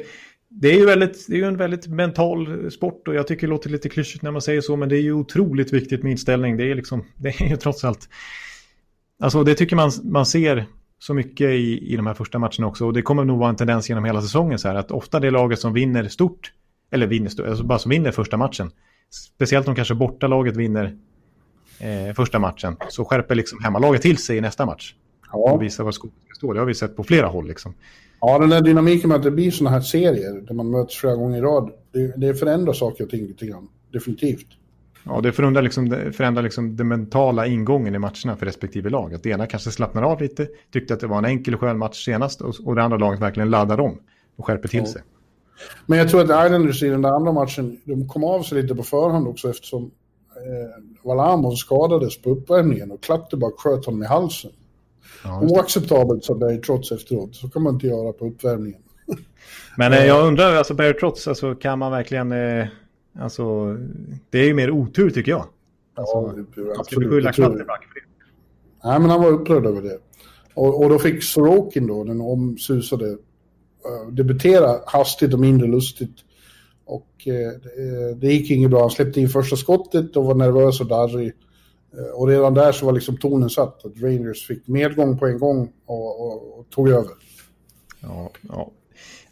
[0.49, 3.69] det är ju väldigt, det är en väldigt mental sport och jag tycker det låter
[3.69, 6.57] lite klyschigt när man säger så, men det är ju otroligt viktigt med inställning.
[6.57, 8.09] Det är, liksom, det är ju trots allt...
[9.21, 10.65] Alltså det tycker man, man ser
[10.99, 12.85] så mycket i, i de här första matcherna också.
[12.85, 15.31] Och det kommer nog vara en tendens genom hela säsongen så här att ofta det
[15.31, 16.53] laget som vinner stort,
[16.91, 18.71] eller vinner stort, alltså bara som vinner första matchen,
[19.09, 20.95] speciellt om kanske bortalaget vinner
[21.79, 24.93] eh, första matchen, så skärper liksom hemmalaget till sig i nästa match.
[25.31, 25.51] Ja.
[25.51, 26.53] Och visar var skon ska stå.
[26.53, 27.47] Det har vi sett på flera håll.
[27.47, 27.73] Liksom.
[28.21, 31.15] Ja, den där dynamiken med att det blir sådana här serier där man möts flera
[31.15, 33.67] gånger i rad, det, det förändrar saker och ting lite grann.
[33.91, 34.47] Definitivt.
[35.03, 39.13] Ja, det förändrar, liksom, det förändrar liksom den mentala ingången i matcherna för respektive lag.
[39.13, 41.77] Att det ena kanske slappnar av lite, tyckte att det var en enkel och skön
[41.77, 43.99] match senast och, och det andra laget verkligen laddar om
[44.35, 44.85] och skärper till ja.
[44.85, 45.01] sig.
[45.85, 48.75] Men jag tror att Islanders i den där andra matchen, de kom av sig lite
[48.75, 49.91] på förhand också eftersom
[50.35, 54.51] eh, Valamon skadades på uppvärmningen och Klatterback sköt honom i halsen.
[55.23, 57.35] Ja, Oacceptabelt sa Barry Trotz efteråt.
[57.35, 58.81] Så kan man inte göra på uppvärmningen.
[59.77, 62.31] Men eh, jag undrar, alltså Barry Trotz, alltså, kan man verkligen...
[62.31, 62.67] Eh,
[63.19, 63.77] alltså,
[64.29, 65.45] det är ju mer otur tycker jag.
[65.93, 66.85] Alltså, ja, absolut.
[66.85, 68.05] Ska vi skylla Klatterback för det?
[68.83, 69.97] Nej, men han var upprörd över det.
[70.53, 73.17] Och, och då fick Sorokin då, den omsusade,
[73.85, 76.15] Eh, debutera hastigt och mindre lustigt.
[76.85, 77.51] Och eh,
[78.15, 78.79] det, eh, gick inget bra.
[78.79, 81.33] Han släppte in första skottet och var nervös och darrig.
[81.97, 85.39] Eh, och redan där så var liksom tonen satt att Rangers fick medgång på en
[85.39, 87.11] gång och, och, och tog över.
[88.01, 88.71] Ja, ja.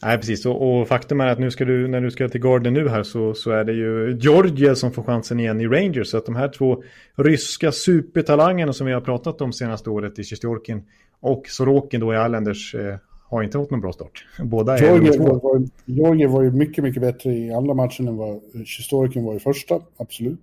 [0.02, 0.46] Nej, precis.
[0.46, 3.04] Och, och, faktum är att nu ska du, när du ska till Garden nu här
[3.04, 6.08] så, så är det ju Georgia som får chansen igen i Rangers.
[6.08, 6.84] Så att de här två
[7.16, 10.84] ryska supertalangerna som vi har pratat om senaste året i Sjestjorkin
[11.20, 12.96] och Sorokin då i Islanders eh,
[13.30, 14.26] har inte fått någon bra start.
[14.40, 18.42] Båda är Georgia var, Georgia var ju mycket, mycket bättre i andra matchen än vad
[18.54, 20.40] Sjestjorkin var i första, absolut.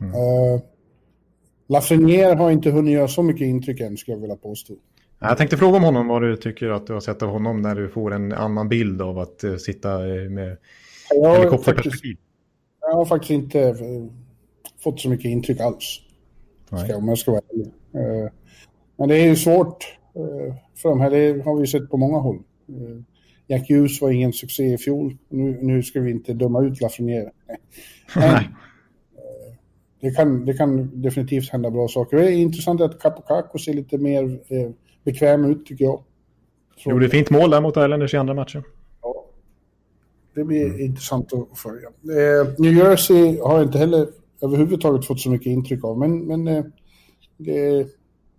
[0.00, 0.14] Mm.
[0.14, 0.60] Uh,
[1.66, 4.74] Lafreniere har inte hunnit göra så mycket intryck än, skulle jag vilja påstå.
[5.18, 7.74] Jag tänkte fråga om honom, vad du tycker att du har sett av honom när
[7.74, 10.56] du får en annan bild av att uh, sitta uh, med
[11.10, 12.16] jag helikopterperspektiv.
[12.80, 14.06] Jag har faktiskt inte uh,
[14.82, 16.00] fått så mycket intryck alls,
[16.84, 17.72] ska, om jag ska vara ärlig.
[18.96, 19.84] men det är ju svårt
[20.76, 22.38] för de här, det har vi sett på många håll.
[23.46, 27.30] Jack Hughes var ingen succé i fjol, nu, nu ska vi inte döma ut Lafreniere.
[28.16, 28.48] Nej
[30.04, 32.16] det kan, det kan definitivt hända bra saker.
[32.16, 34.70] Det är intressant att Kapokako ser lite mer eh,
[35.04, 36.02] bekväm ut tycker jag.
[36.76, 36.90] Så...
[36.90, 38.62] Gjorde fint mål där mot Islanders i andra matchen.
[39.02, 39.26] Ja.
[40.34, 40.80] Det blir mm.
[40.80, 41.88] intressant att följa.
[41.88, 44.08] Eh, New Jersey har inte heller
[44.42, 46.64] överhuvudtaget fått så mycket intryck av, men, men eh,
[47.36, 47.86] det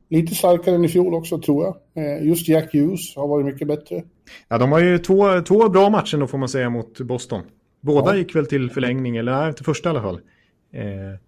[0.09, 2.05] lite starkare än i fjol också tror jag.
[2.05, 4.03] Eh, just Jack Hughes har varit mycket bättre.
[4.47, 7.41] Ja, de har ju två, två bra matcher då får man säga mot Boston.
[7.81, 8.17] Båda ja.
[8.17, 10.19] gick väl till förlängning, eller nej, till första i alla fall.
[10.73, 11.19] Eh,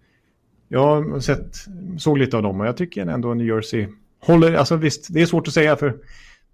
[0.68, 1.56] jag har sett,
[1.98, 3.86] såg lite av dem och jag tycker ändå New Jersey
[4.20, 5.94] håller, alltså visst, det är svårt att säga för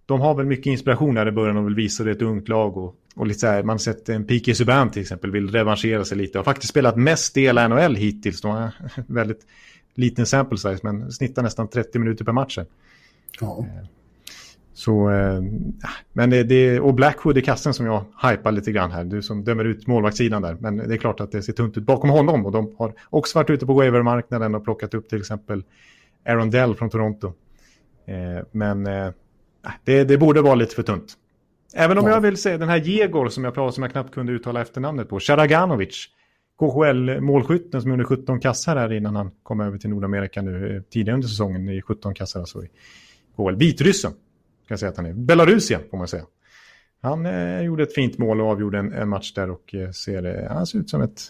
[0.06, 2.76] de har väl mycket inspiration här i början och vill visa det ett ungt lag
[2.76, 4.54] och, och lite så här, man har sett en P.K.
[4.54, 8.40] Subban till exempel vill revanschera sig lite har faktiskt spelat mest del NHL hittills.
[8.40, 8.72] De har
[9.06, 9.46] väldigt
[9.94, 12.58] liten sample size men snittar nästan 30 minuter per match.
[13.40, 13.66] Ja.
[14.74, 15.42] Så, eh,
[16.12, 19.44] men det, det, och Blackwood i kassen som jag hypar lite grann här, du som
[19.44, 20.56] dömer ut målvaktssidan där.
[20.60, 23.38] Men det är klart att det ser tunt ut bakom honom och de har också
[23.38, 25.64] varit ute på waiver-marknaden och plockat upp till exempel
[26.24, 27.32] Aaron Dell från Toronto.
[28.06, 29.10] Eh, men eh,
[29.84, 31.14] det, det, borde vara lite för tunt.
[31.74, 32.10] Även om ja.
[32.10, 35.20] jag vill säga den här Jegor som jag som jag knappt kunde uttala efternamnet på,
[35.20, 36.08] Sharaganovic,
[36.60, 41.28] KHL-målskytten som gjorde 17 kassar här innan han kom över till Nordamerika nu tidigare under
[41.28, 42.68] säsongen i 17 kassar alltså i
[43.36, 43.56] KHL.
[43.56, 44.12] Vitryssen
[44.68, 45.12] kan säga att han är.
[45.12, 46.24] Belarusien får man säga.
[47.00, 50.24] Han eh, gjorde ett fint mål och avgjorde en, en match där och eh, ser,
[50.24, 51.20] eh, han ser ut som ett...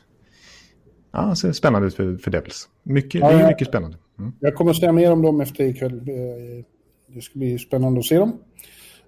[1.12, 2.68] Ja, han ser spännande ut för, för Devils.
[2.82, 3.96] Mycket, ja, det är mycket spännande.
[4.18, 4.32] Mm.
[4.40, 5.98] Jag kommer att säga mer om dem efter ikväll.
[5.98, 6.64] Eh,
[7.06, 8.38] det ska bli spännande att se dem.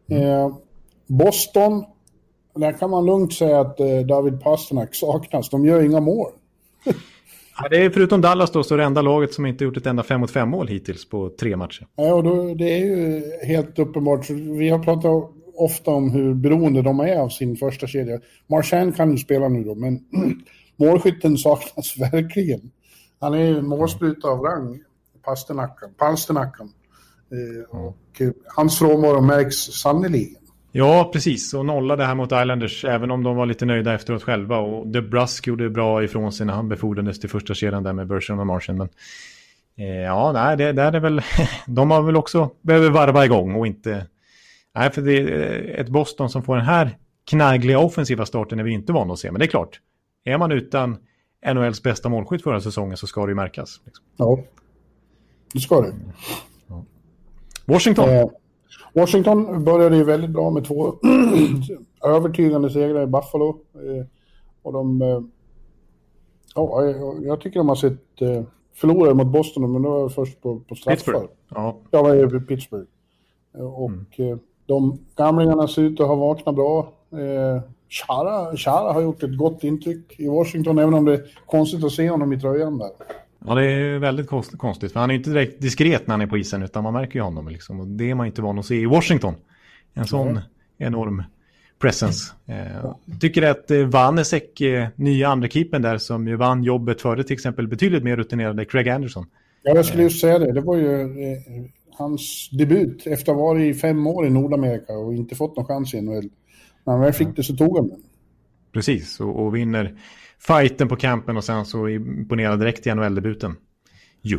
[0.08, 0.22] Mm.
[0.22, 0.56] Eh,
[1.06, 1.84] Boston,
[2.56, 5.50] där kan man lugnt säga att eh, David Pasternak saknas.
[5.50, 6.30] De gör inga mål.
[7.58, 9.86] Ja, det är förutom Dallas då så är det enda laget som inte gjort ett
[9.86, 11.86] enda 5 mot 5 mål hittills på tre matcher.
[11.96, 14.30] Ja, och då, det är ju helt uppenbart.
[14.30, 18.20] Vi har pratat ofta om hur beroende de är av sin första kedja.
[18.46, 20.00] Marchand kan ju spela nu då, men
[20.76, 22.70] målskytten saknas verkligen.
[23.20, 24.80] Han är ju en målspruta av rang,
[25.24, 25.88] Pasternacken.
[25.98, 26.68] Pasternacken.
[27.32, 30.42] Eh, och eh, hans frånvaro märks sannerligen.
[30.78, 31.54] Ja, precis.
[31.54, 34.58] Och nolla det här mot Islanders, även om de var lite nöjda efteråt själva.
[34.58, 38.38] Och DeBrusk gjorde bra ifrån sig när han befordrades till första kedjan där med Bergeron
[38.38, 38.76] och Martian.
[38.76, 38.88] Men
[39.76, 41.20] eh, ja, nej, det där är väl...
[41.66, 44.06] de har väl också behöver varva igång och inte...
[44.74, 46.96] Nej, för det är ett Boston som får den här
[47.30, 49.30] knaggliga offensiva starten är vi inte vana att se.
[49.30, 49.80] Men det är klart,
[50.24, 50.96] är man utan
[51.54, 53.80] NHLs bästa målskytt förra säsongen så ska det ju märkas.
[53.84, 54.04] Liksom.
[54.16, 54.38] Ja,
[55.52, 55.94] det ska det.
[56.66, 56.84] Ja.
[57.64, 58.08] Washington.
[58.08, 58.24] Eh.
[58.92, 60.94] Washington började ju väldigt bra med två
[62.04, 63.60] övertygande segrar i Buffalo.
[63.74, 64.06] Eh,
[64.62, 65.02] och de...
[65.02, 65.20] Eh,
[66.54, 66.84] ja,
[67.22, 68.42] jag tycker de har sett eh,
[68.74, 70.96] förlorare mot Boston, men det var först på, på straffar.
[70.96, 71.26] Pittsburgh.
[71.48, 72.86] Ja, ja var Pittsburgh.
[73.52, 74.38] Och mm.
[74.66, 76.92] de gamlingarna ser ut att ha vaknat bra.
[77.88, 81.92] Chara, Chara har gjort ett gott intryck i Washington, även om det är konstigt att
[81.92, 82.90] se honom i tröjan där.
[83.46, 84.28] Ja, det är väldigt
[84.58, 84.92] konstigt.
[84.92, 87.22] För han är inte direkt diskret när han är på isen, utan man märker ju
[87.22, 87.48] honom.
[87.48, 87.80] Liksom.
[87.80, 89.34] Och det är man inte van att se i Washington.
[89.94, 90.42] En sån mm.
[90.78, 91.22] enorm
[91.78, 92.32] presence.
[92.46, 97.24] Eh, tycker att eh, Vanesek, eh, nya andra keepern där, som ju vann jobbet före
[97.24, 99.26] till exempel betydligt mer rutinerade Craig Anderson.
[99.62, 100.52] Ja, jag skulle just säga det.
[100.52, 101.38] Det var ju eh,
[101.92, 105.66] hans debut efter att ha varit i fem år i Nordamerika och inte fått någon
[105.66, 106.28] chans i NHL.
[106.84, 108.02] När han väl fick det så tog han den.
[108.72, 109.94] Precis, och, och vinner
[110.38, 113.56] fighten på campen och sen så imponerade direkt i NHL-debuten.
[114.22, 114.38] Jo.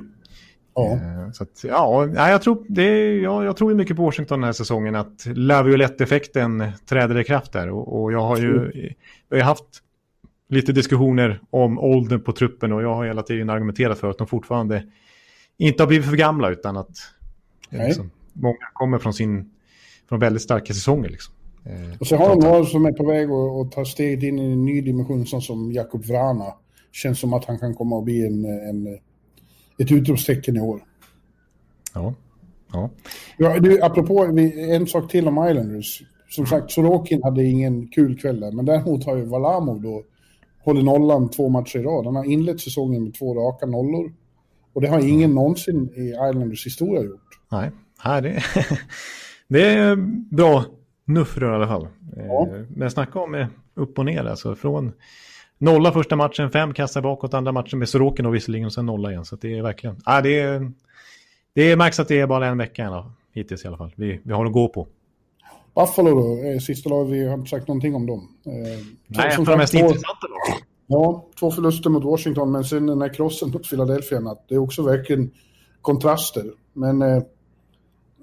[0.75, 0.91] Ja.
[0.93, 4.53] Eh, så att, ja, jag tror, det, ja, jag tror mycket på Washington den här
[4.53, 7.69] säsongen att Laviolette-effekten träder i kraft där.
[7.69, 8.71] Och, och jag har ju
[9.29, 9.83] jag har haft
[10.49, 14.27] lite diskussioner om åldern på truppen och jag har hela tiden argumenterat för att de
[14.27, 14.83] fortfarande
[15.57, 16.97] inte har blivit för gamla utan att
[17.69, 19.51] liksom, många kommer från sin
[20.09, 21.09] från väldigt starka säsonger.
[21.09, 21.33] Liksom.
[21.69, 24.51] Eh, och så har de några som är på väg att, ta steget in i
[24.51, 26.53] en ny dimension, sån som Jakub Vrana.
[26.91, 28.87] Känns som att han kan komma att bli en, en,
[29.77, 30.83] ett utropstecken i år.
[31.93, 32.13] Ja.
[32.73, 32.89] Ja.
[33.37, 34.25] ja du, apropå
[34.57, 36.03] en sak till om Islanders.
[36.29, 40.03] Som sagt, Sorokin hade ingen kul kväll där, men däremot har ju Valamov då
[40.63, 42.05] hållit nollan två matcher i rad.
[42.05, 44.13] Han har inlett säsongen med två raka nollor.
[44.73, 45.35] Och det har ingen mm.
[45.35, 47.39] någonsin i Islanders historia gjort.
[47.51, 47.71] Nej,
[48.05, 48.43] Nej det,
[49.47, 49.95] det är
[50.35, 50.65] bra
[51.07, 51.87] nuffror i alla fall.
[52.15, 52.47] Ja.
[52.47, 54.55] Eh, men snacka om eh, upp och ner alltså.
[54.55, 54.91] Från
[55.57, 59.11] nolla första matchen, fem kassar bakåt andra matchen med Sorokin och visserligen och sen nolla
[59.11, 59.25] igen.
[59.25, 60.71] Så det är verkligen, ah, det, är,
[61.53, 63.93] det märks att det är bara en vecka hittills i alla fall.
[63.95, 64.87] Vi, vi har att gå på.
[65.75, 68.29] Buffalo då, sista laget, vi har inte sagt någonting om dem.
[68.45, 70.63] Eh, Nej, ett av de mest två, intressanta lagen.
[70.87, 74.83] Ja, två förluster mot Washington, men sen den här krossen mot Philadelphia, det är också
[74.83, 75.31] verkligen
[75.81, 76.45] kontraster.
[76.73, 77.23] Men eh,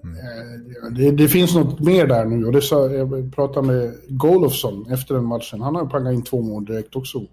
[0.04, 0.94] Mm.
[0.94, 5.14] Det, det, finns något mer där nu och det sa, jag pratade med Golofsson efter
[5.14, 5.60] den matchen.
[5.60, 7.26] Han har pangat in två mål direkt också.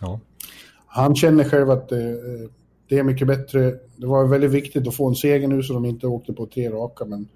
[0.00, 0.20] Ja.
[0.86, 2.20] Han känner själv att det,
[2.88, 3.74] det, är mycket bättre.
[3.96, 6.70] Det var väldigt viktigt att få en seger nu så de inte åkte på tre
[6.70, 7.04] raka.
[7.04, 7.28] Men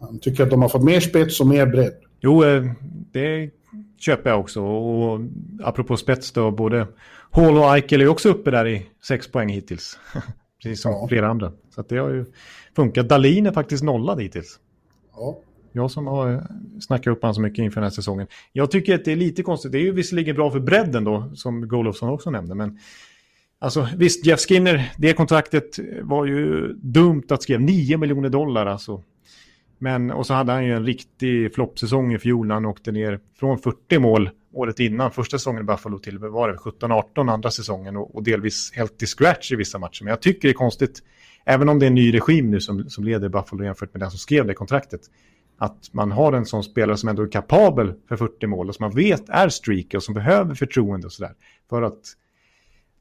[0.00, 1.94] han tycker att de har fått mer spets och mer bredd.
[2.20, 2.64] Jo, eh,
[3.12, 3.50] det
[3.98, 4.62] köper jag också.
[4.62, 5.20] Och
[5.62, 6.86] apropå spets då, både
[7.30, 9.98] Hall och Eichel är också uppe där i sex poäng hittills.
[10.64, 11.08] Precis som ja.
[11.08, 11.52] flera andra.
[11.70, 12.24] Så det har ju
[12.76, 13.08] funkat.
[13.08, 14.58] Dalin är faktiskt nollad hittills.
[15.16, 15.38] Ja.
[15.72, 16.46] Jag som har
[16.80, 18.26] snackat upp honom så mycket inför den här säsongen.
[18.52, 19.72] Jag tycker att det är lite konstigt.
[19.72, 22.54] Det är ju visserligen bra för bredden då, som Golofsson också nämnde.
[22.54, 22.78] Men
[23.58, 27.60] Alltså visst, Jeff Skinner, det kontraktet var ju dumt att skriva.
[27.60, 29.02] 9 miljoner dollar alltså.
[29.78, 33.20] Men, och så hade han ju en riktig floppsäsong i fjol när han åkte ner
[33.38, 37.96] från 40 mål året innan, första säsongen i Buffalo till var det 17-18 andra säsongen
[37.96, 40.04] och, och, delvis helt i scratch i vissa matcher.
[40.04, 41.02] Men jag tycker det är konstigt,
[41.44, 44.10] även om det är en ny regim nu som, som leder Buffalo jämfört med den
[44.10, 45.00] som skrev det kontraktet,
[45.58, 48.84] att man har en sån spelare som ändå är kapabel för 40 mål och som
[48.84, 51.34] man vet är streaker och som behöver förtroende och sådär
[51.68, 52.16] för att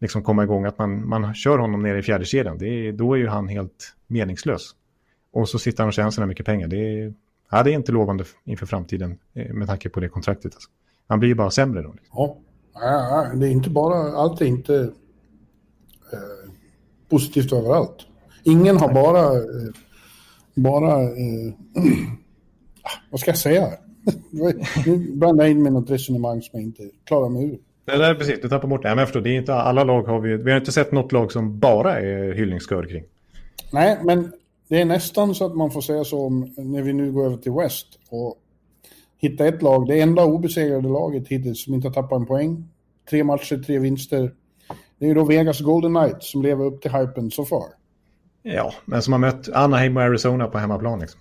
[0.03, 2.57] liksom komma igång, att man, man kör honom ner i fjärde kedjan.
[2.57, 4.75] Det är, då är ju han helt meningslös.
[5.31, 6.67] Och så sitter han och tjänar så mycket pengar.
[6.67, 7.13] Det är,
[7.51, 10.53] ja, det är inte lovande inför framtiden eh, med tanke på det kontraktet.
[10.53, 10.69] Alltså.
[11.07, 11.93] Han blir ju bara sämre då.
[11.93, 12.35] Liksom.
[12.73, 14.75] Ja, det är inte bara, allt är inte
[16.13, 16.49] eh,
[17.09, 17.97] positivt överallt.
[18.43, 19.73] Ingen har bara, eh,
[20.53, 21.53] bara, eh,
[23.11, 23.69] vad ska jag säga?
[24.85, 27.59] nu blandar jag in med något resonemang som jag inte klarar mig ur.
[27.85, 28.89] Nej, det är precis, du tappar bort det.
[28.89, 31.31] jag förstår, det är inte alla lag har vi, vi har inte sett något lag
[31.31, 33.03] som bara är hyllningskör kring.
[33.71, 34.31] Nej, men
[34.67, 37.37] det är nästan så att man får säga så om, när vi nu går över
[37.37, 38.37] till West och
[39.23, 42.69] hitta ett lag, det enda obesegrade laget hittills som inte har tappat en poäng.
[43.09, 44.31] Tre matcher, tre vinster.
[44.99, 47.65] Det är ju då Vegas Golden Knights som lever upp till hypen så far.
[48.43, 50.99] Ja, men som har mött Anaheim och Arizona på hemmaplan.
[50.99, 51.19] Liksom.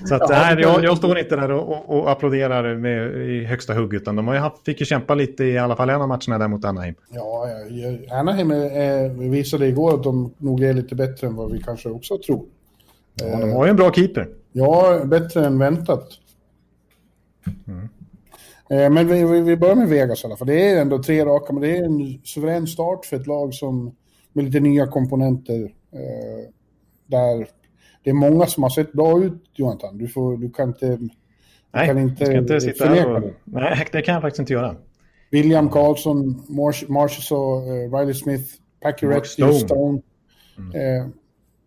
[0.08, 3.44] så att, ja, nej, jag, jag, står inte där och, och, och applåderar med, i
[3.44, 6.02] högsta hugg, utan de har ju haft, fick ju kämpa lite i alla fall en
[6.02, 6.94] av matcherna där mot Anaheim.
[7.08, 7.46] Ja,
[8.10, 12.18] Anaheim är, visade igår att de nog är lite bättre än vad vi kanske också
[12.18, 12.44] tror.
[13.14, 14.28] Ja, de har ju en bra keeper.
[14.52, 16.08] Ja, bättre än väntat.
[17.66, 17.88] Mm.
[18.70, 20.48] Eh, men vi, vi börjar med Vegas i alla fall.
[20.48, 23.96] Det är ändå tre raka, men det är en suverän start för ett lag som
[24.32, 25.62] med lite nya komponenter.
[25.92, 26.50] Eh,
[27.06, 27.46] där
[28.02, 29.98] det är många som har sett bra ut, Jonathan.
[29.98, 30.98] Du, får, du kan inte,
[31.72, 33.30] Nej, kan inte, ska inte sitta här och...
[33.44, 34.76] Nej, det kan jag faktiskt inte göra.
[35.30, 38.44] William Karlsson, Marsh, och uh, Riley Smith,
[38.80, 39.52] Pacioretty, Stone.
[39.52, 40.02] Stone.
[40.58, 41.00] Mm.
[41.00, 41.06] Eh,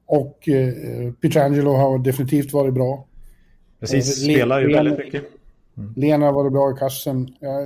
[0.05, 3.07] och eh, Pietrangelo har definitivt varit bra.
[3.79, 5.23] Precis, eh, spelar ju väldigt mycket.
[5.77, 5.93] Mm.
[5.95, 7.35] Lena var det bra i kassen.
[7.39, 7.59] Ja,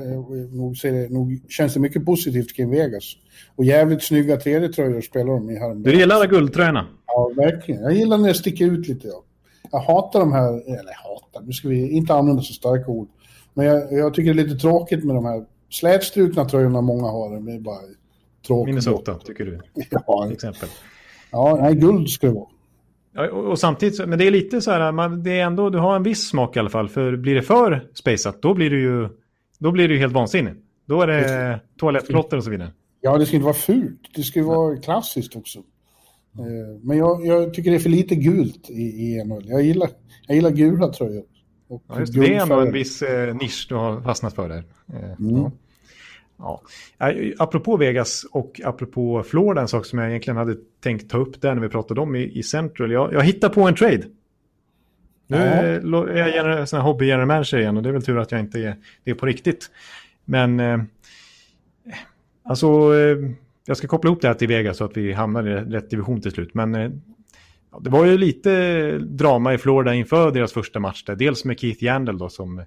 [0.51, 3.15] nog, ser det, nog känns det mycket positivt kring Vegas.
[3.55, 5.93] Och jävligt snygga tredje tröjor spelar de i häromdagen.
[5.93, 6.87] Du gillar guldtröjorna?
[7.07, 7.81] Ja, verkligen.
[7.81, 9.07] Jag gillar när det sticker ut lite.
[9.07, 9.23] Ja.
[9.71, 13.07] Jag hatar de här, eller hatar, nu ska vi inte använda så starka ord.
[13.53, 17.39] Men jag, jag tycker det är lite tråkigt med de här slätstrukna tröjorna många har.
[17.39, 17.79] Det är bara
[18.47, 18.65] tråkigt.
[18.65, 19.59] Minnesota, tycker du?
[20.07, 20.69] Ja, till exempel.
[21.31, 22.47] Ja, nej, guld ska det vara.
[23.17, 25.77] Ja, och, och, samtidigt, men det är lite så här, man, det är ändå, du
[25.77, 26.89] har en viss smak i alla fall.
[26.89, 29.09] För blir det för spaceat, då blir det ju,
[29.59, 30.57] då blir det ju helt vansinnigt.
[30.85, 32.71] Då är det toalettplotter och så vidare.
[33.01, 33.99] Ja, det ska inte vara fult.
[34.15, 34.81] Det ska vara ja.
[34.81, 35.59] klassiskt också.
[36.39, 39.43] Eh, men jag, jag, tycker det är för lite gult i, i NHL.
[39.45, 39.89] Jag gillar,
[40.27, 41.23] jag gillar gula tröjor.
[41.69, 44.63] Ja, just, det är ändå en viss eh, nisch du har fastnat för där.
[44.93, 45.51] Eh, mm.
[46.37, 46.61] Ja.
[46.97, 47.13] Ja.
[47.37, 51.55] Apropå Vegas och apropå Florida, en sak som jag egentligen hade tänkt ta upp där
[51.55, 52.91] när vi pratade om i, i Central.
[52.91, 54.03] Jag, jag hittar på en trade.
[55.27, 58.17] Nu är jag en sån här hobby general manager igen och det är väl tur
[58.17, 59.71] att jag inte är det är på riktigt.
[60.25, 60.79] Men eh,
[62.43, 63.17] alltså, eh,
[63.65, 66.21] jag ska koppla ihop det här till Vegas så att vi hamnar i rätt division
[66.21, 66.53] till slut.
[66.53, 66.91] Men eh,
[67.81, 71.15] det var ju lite drama i Florida inför deras första match där.
[71.15, 72.63] Dels med Keith Yandel då som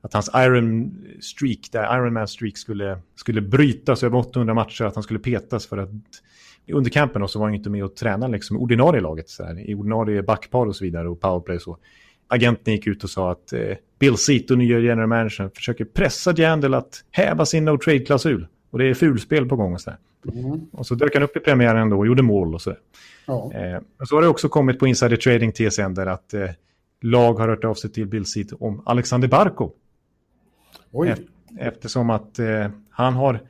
[0.00, 4.94] att hans Iron Streak, där Iron Man Streak skulle, skulle brytas över 800 matcher, att
[4.94, 5.90] han skulle petas för att
[6.72, 9.74] under campen så var han inte med och tränade liksom ordinarie laget, så här, i
[9.74, 11.78] ordinarie backpar och så vidare och powerplay och så.
[12.28, 13.60] Agenten gick ut och sa att eh,
[13.98, 18.46] Bill Seato, nya general manager, försöker pressa Jandel att häva sin no trade-klausul.
[18.70, 19.90] Och det är fulspel på gång och så.
[20.32, 20.60] Mm.
[20.72, 22.74] Och så dök han upp i premiären då och gjorde mål och så.
[23.26, 23.52] Ja.
[23.54, 26.50] Eh, och så har det också kommit på Insider Trading TSN där att eh,
[27.02, 29.72] lag har hört av sig till Bill Seato om Alexander Barkov.
[30.92, 31.14] Oj.
[31.58, 33.40] Eftersom att eh, han har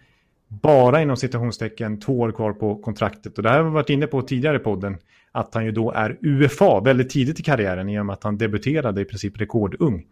[0.48, 3.36] bara inom citationstecken två år kvar på kontraktet.
[3.36, 4.98] Och det här har vi varit inne på tidigare i podden.
[5.32, 8.38] Att han ju då är UFA väldigt tidigt i karriären i och med att han
[8.38, 10.06] debuterade i princip rekordung.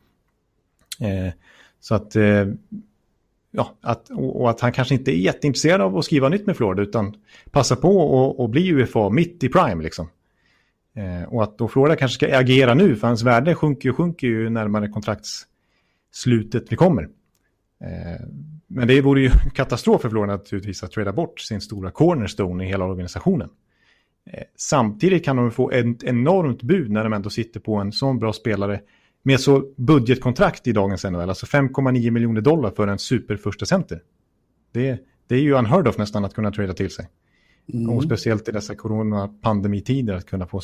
[1.01, 1.33] Eh,
[1.81, 2.47] så att, eh,
[3.51, 6.83] ja, att, och att han kanske inte är jätteintresserad av att skriva nytt med Florida
[6.83, 7.15] utan
[7.51, 10.09] passa på att bli UFA mitt i prime liksom.
[10.95, 14.27] Eh, och att då Florida kanske ska agera nu för hans värde sjunker och sjunker
[14.27, 15.47] ju närmare kontrakts
[16.07, 17.03] kontraktsslutet vi kommer.
[17.81, 18.27] Eh,
[18.67, 22.69] men det vore ju katastrof för Florida naturligtvis att trada bort sin stora cornerstone i
[22.69, 23.49] hela organisationen.
[24.31, 28.19] Eh, samtidigt kan de få ett enormt bud när de ändå sitter på en sån
[28.19, 28.81] bra spelare
[29.23, 34.03] med så budgetkontrakt i dagens NHL, alltså 5,9 miljoner dollar för en super första center.
[34.73, 37.09] Det, det är ju unheard of nästan att kunna trada till sig.
[37.73, 37.91] Mm.
[37.91, 40.61] Och speciellt i dessa coronapandemittider att kunna få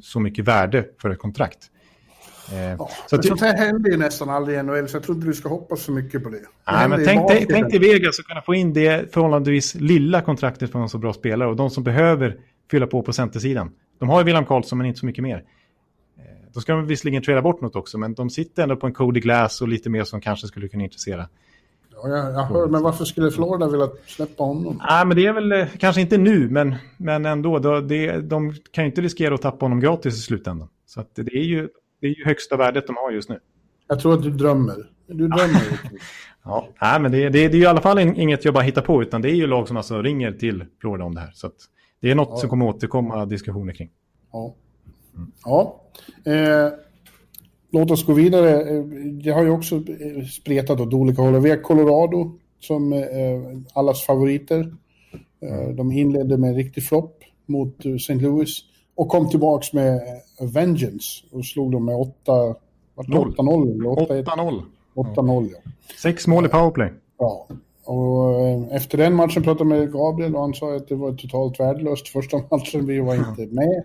[0.00, 1.70] så mycket värde för ett kontrakt.
[2.50, 5.16] Eh, ja, så att, sånt här händer ju nästan aldrig i NHL, så jag tror
[5.16, 6.36] inte du ska hoppas för mycket på det.
[6.36, 10.20] det nej, men tänk, tänk, tänk dig Vegas att kunna få in det förhållandevis lilla
[10.20, 12.36] kontraktet för en så bra spelare och de som behöver
[12.70, 13.70] fylla på på centersidan.
[13.98, 15.36] De har ju William Karlsson men inte så mycket mer.
[16.18, 18.92] Eh, då ska de visserligen trada bort något också, men de sitter ändå på en
[18.92, 21.28] Cody Glass och lite mer som kanske skulle kunna intressera.
[21.94, 24.82] Ja, jag, jag hör, men varför skulle Florida vilja släppa honom?
[24.88, 27.58] Nej, men det är väl eh, kanske inte nu, men, men ändå.
[27.58, 30.68] Då, det, de kan ju inte riskera att tappa honom gratis i slutändan.
[30.86, 31.68] Så det, är ju,
[32.02, 33.38] det är ju högsta värdet de har just nu.
[33.88, 34.90] Jag tror att du drömmer.
[35.06, 35.80] Du drömmer.
[36.44, 38.82] ja, nej, men det, det, det är ju i alla fall inget jag bara hittar
[38.82, 41.30] på, utan det är ju lag som alltså ringer till Florida om det här.
[41.34, 41.50] Så
[42.00, 42.36] det är något ja.
[42.36, 43.90] som kommer återkomma diskussioner kring.
[44.32, 44.54] Ja.
[45.16, 45.32] Mm.
[45.44, 45.80] Ja.
[46.24, 46.72] Eh,
[47.72, 48.76] låt oss gå vidare.
[48.76, 48.84] Eh,
[49.24, 51.40] det har ju också eh, spretat åt olika håll.
[51.40, 53.00] Vi har Colorado som eh,
[53.74, 54.74] allas favoriter.
[55.76, 58.14] De inledde med en riktig flopp mot St.
[58.14, 58.64] Louis
[58.94, 60.00] och kom tillbaks med
[60.40, 61.94] Vengeance och slog dem med
[62.26, 62.54] 8-0.
[62.96, 64.62] 8-0.
[64.94, 65.70] 8-0, ja.
[66.02, 66.92] Sex mål i powerplay.
[67.18, 67.46] Ja,
[67.84, 71.60] och efter den matchen pratade jag med Gabriel och han sa att det var totalt
[71.60, 72.86] värdelöst första matchen.
[72.86, 73.84] Vi var inte med.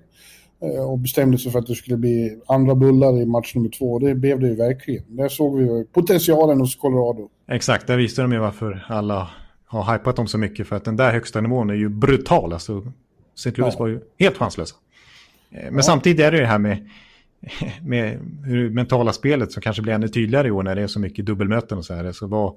[0.61, 3.99] Eh, och bestämde sig för att det skulle bli andra bullar i match nummer två.
[3.99, 5.03] Det blev det ju verkligen.
[5.07, 7.29] Där såg vi potentialen hos Colorado.
[7.47, 9.29] Exakt, där visste de ju varför alla
[9.65, 10.67] har hypat dem så mycket.
[10.67, 12.53] För att den där högsta nivån är ju brutal.
[12.53, 12.83] Alltså,
[13.35, 13.51] St.
[13.55, 13.79] Louis ja.
[13.79, 14.75] var ju helt chanslösa.
[15.51, 15.81] Eh, men ja.
[15.81, 16.89] samtidigt är det ju det här med,
[17.81, 20.99] med hur mentala spelet som kanske blir ännu tydligare i år när det är så
[20.99, 22.11] mycket dubbelmöten och så här.
[22.11, 22.55] Så vad,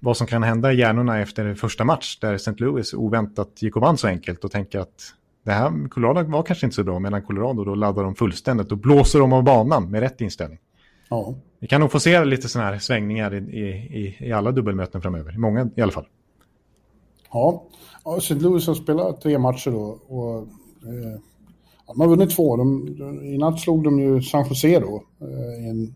[0.00, 2.54] vad som kan hända i hjärnorna efter första match där St.
[2.56, 5.14] Louis oväntat gick och vann så enkelt och tänker att
[5.44, 8.78] det här Colorado var kanske inte så bra, medan Colorado då laddar de fullständigt och
[8.78, 10.58] blåser de av banan med rätt inställning.
[11.10, 11.34] Ja.
[11.58, 15.34] Vi kan nog få se lite sådana här svängningar i, i, i alla dubbelmöten framöver,
[15.34, 16.06] i många i alla fall.
[17.32, 17.64] Ja,
[18.04, 18.34] ja St.
[18.34, 20.38] Louis har spelat tre matcher då och
[20.82, 21.20] eh,
[21.86, 22.56] de har vunnit två.
[22.56, 22.88] De,
[23.24, 25.94] I natt slog de ju San Jose då eh, i en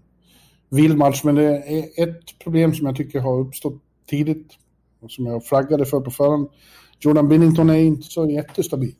[0.69, 4.53] vild match, men det är ett problem som jag tycker har uppstått tidigt
[5.01, 6.49] och som jag flaggade för på förhand.
[7.01, 8.95] Jordan Binnington är inte så jättestabil.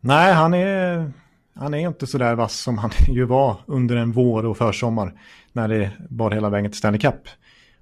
[0.00, 1.12] Nej, han är,
[1.54, 5.20] han är inte så där vass som han ju var under en vår och försommar
[5.52, 7.20] när det bar hela vägen till Stanley Cup.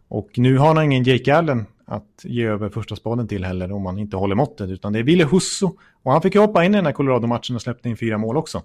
[0.08, 3.86] Och nu har han ingen Jake Allen att ge över första spaden till heller om
[3.86, 5.70] han inte håller måttet, utan det är Ville Husso.
[6.02, 8.36] Och han fick ju hoppa in i den här Colorado-matchen och släppte in fyra mål
[8.36, 8.62] också.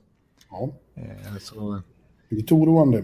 [0.49, 0.69] Ja.
[0.95, 1.81] Eh, så...
[2.29, 3.03] Lite oroande.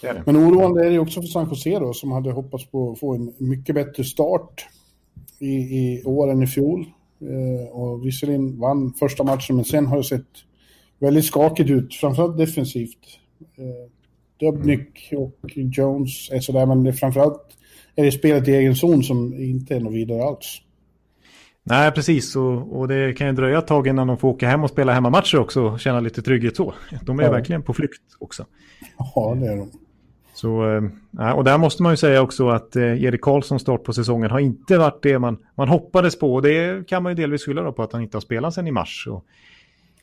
[0.00, 0.22] Det det.
[0.26, 3.14] Men oroande är det också för San Jose då, som hade hoppats på att få
[3.14, 4.66] en mycket bättre start
[5.38, 6.86] i, i år än i fjol.
[7.20, 10.26] Eh, och visserligen vann första matchen, men sen har det sett
[10.98, 13.18] väldigt skakigt ut, framförallt defensivt.
[13.40, 13.90] Eh,
[14.40, 17.57] Dubnik och Jones är sådär, men det är framförallt
[17.98, 20.62] är det spelet i egen zon som inte är något vidare alls.
[21.64, 22.36] Nej, precis.
[22.36, 24.92] Och, och det kan ju dröja ett tag innan de får åka hem och spela
[24.92, 26.74] hemmamatcher också och känna lite trygghet så.
[27.02, 27.30] De är ja.
[27.30, 28.46] verkligen på flykt också.
[29.14, 29.70] Ja, det är de.
[30.34, 30.76] Så,
[31.18, 34.30] eh, och där måste man ju säga också att eh, Erik Karlssons start på säsongen
[34.30, 36.34] har inte varit det man, man hoppades på.
[36.34, 38.72] Och det kan man ju delvis skylla på att han inte har spelat sedan i
[38.72, 39.06] mars.
[39.10, 39.24] Och,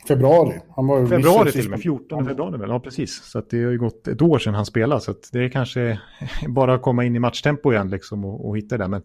[0.08, 0.60] februari.
[0.76, 2.70] Han var februari till och med, 14 februari väl?
[2.70, 3.24] Ja, precis.
[3.24, 5.02] Så det har ju gått ett år sedan han spelade.
[5.02, 6.00] Så det är kanske
[6.48, 8.88] bara att komma in i matchtempo igen liksom och, och hitta det.
[8.88, 9.02] Men...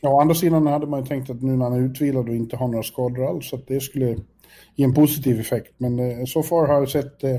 [0.00, 2.34] Ja, å andra sidan hade man ju tänkt att nu när han är utvilad och
[2.34, 4.16] inte har några skador alls, att det skulle
[4.74, 5.74] ge en positiv effekt.
[5.78, 7.34] Men eh, så far har jag sett det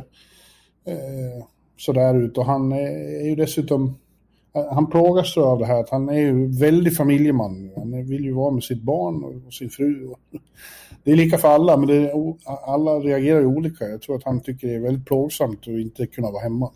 [0.86, 1.46] eh,
[1.78, 3.96] sådär ut och han är ju dessutom
[4.72, 7.72] han plågas av det här att han är ju väldigt familjeman.
[7.76, 10.14] Han vill ju vara med sitt barn och sin fru.
[11.06, 12.12] Det är lika för alla, men är,
[12.66, 13.86] alla reagerar ju olika.
[13.86, 16.72] Jag tror att han tycker det är väldigt plågsamt att inte kunna vara hemma.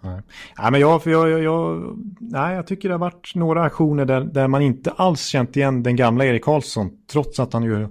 [0.00, 0.20] Nej,
[0.58, 4.20] nej men jag, jag, jag, jag, nej, jag tycker det har varit några aktioner där,
[4.20, 7.88] där man inte alls känt igen den gamla Erik Karlsson, trots att han ju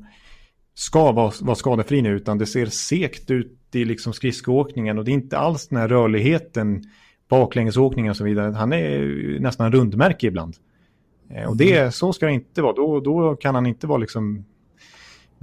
[0.74, 5.12] ska vara, vara skadefri nu, utan det ser sekt ut i liksom skridskoåkningen och det
[5.12, 6.84] är inte alls den här rörligheten,
[7.30, 8.54] baklängesåkningen och så vidare.
[8.54, 10.56] Han är nästan rundmärke ibland.
[11.30, 11.92] Eh, och det, mm.
[11.92, 12.74] så ska det inte vara.
[12.74, 14.46] Då, då kan han inte vara liksom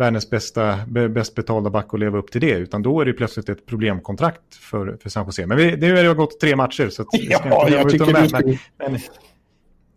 [0.01, 2.53] världens bästa, bäst betalda back och leva upp till det.
[2.53, 5.47] Utan då är det plötsligt ett problemkontrakt för, för San Jose.
[5.47, 6.89] Men vi, det har gått tre matcher.
[6.89, 9.01] Så ja, jag tycker det men, men,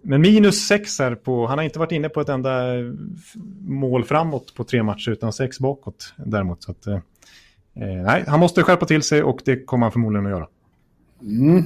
[0.01, 2.65] men, minus sex här på, han har inte varit inne på ett enda
[3.59, 6.63] mål framåt på tre matcher utan sex bakåt däremot.
[6.63, 6.99] Så att, eh,
[7.75, 10.47] Eh, nej, han måste skärpa till sig och det kommer han förmodligen att göra.
[11.21, 11.63] Mm.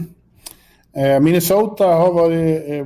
[0.93, 2.85] Eh, Minnesota har varit eh,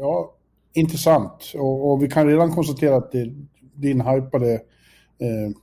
[0.00, 0.34] ja,
[0.72, 3.32] intressant och, och, vi kan redan konstatera att det,
[3.76, 4.52] din hypade
[5.18, 5.56] eh,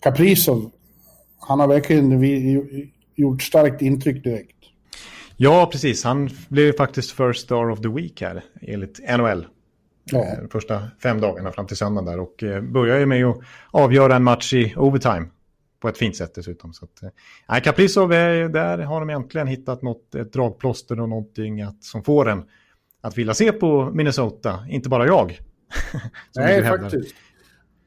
[0.00, 0.70] Kaprizov,
[1.38, 2.22] han har verkligen
[3.14, 4.56] gjort starkt intryck direkt.
[5.36, 6.04] Ja, precis.
[6.04, 9.46] Han blev faktiskt first star of the week här enligt NHL.
[10.04, 10.18] Ja.
[10.18, 13.38] Eh, första fem dagarna fram till söndagen där och eh, började med att
[13.70, 15.26] avgöra en match i overtime
[15.80, 16.72] på ett fint sätt dessutom.
[16.72, 17.02] Så att,
[17.56, 22.28] eh, Kaprizov, där har de äntligen hittat något, ett dragplåster och någonting att, som får
[22.28, 22.44] en
[23.00, 25.38] att vilja se på Minnesota, inte bara jag.
[26.36, 27.14] Nej, faktiskt.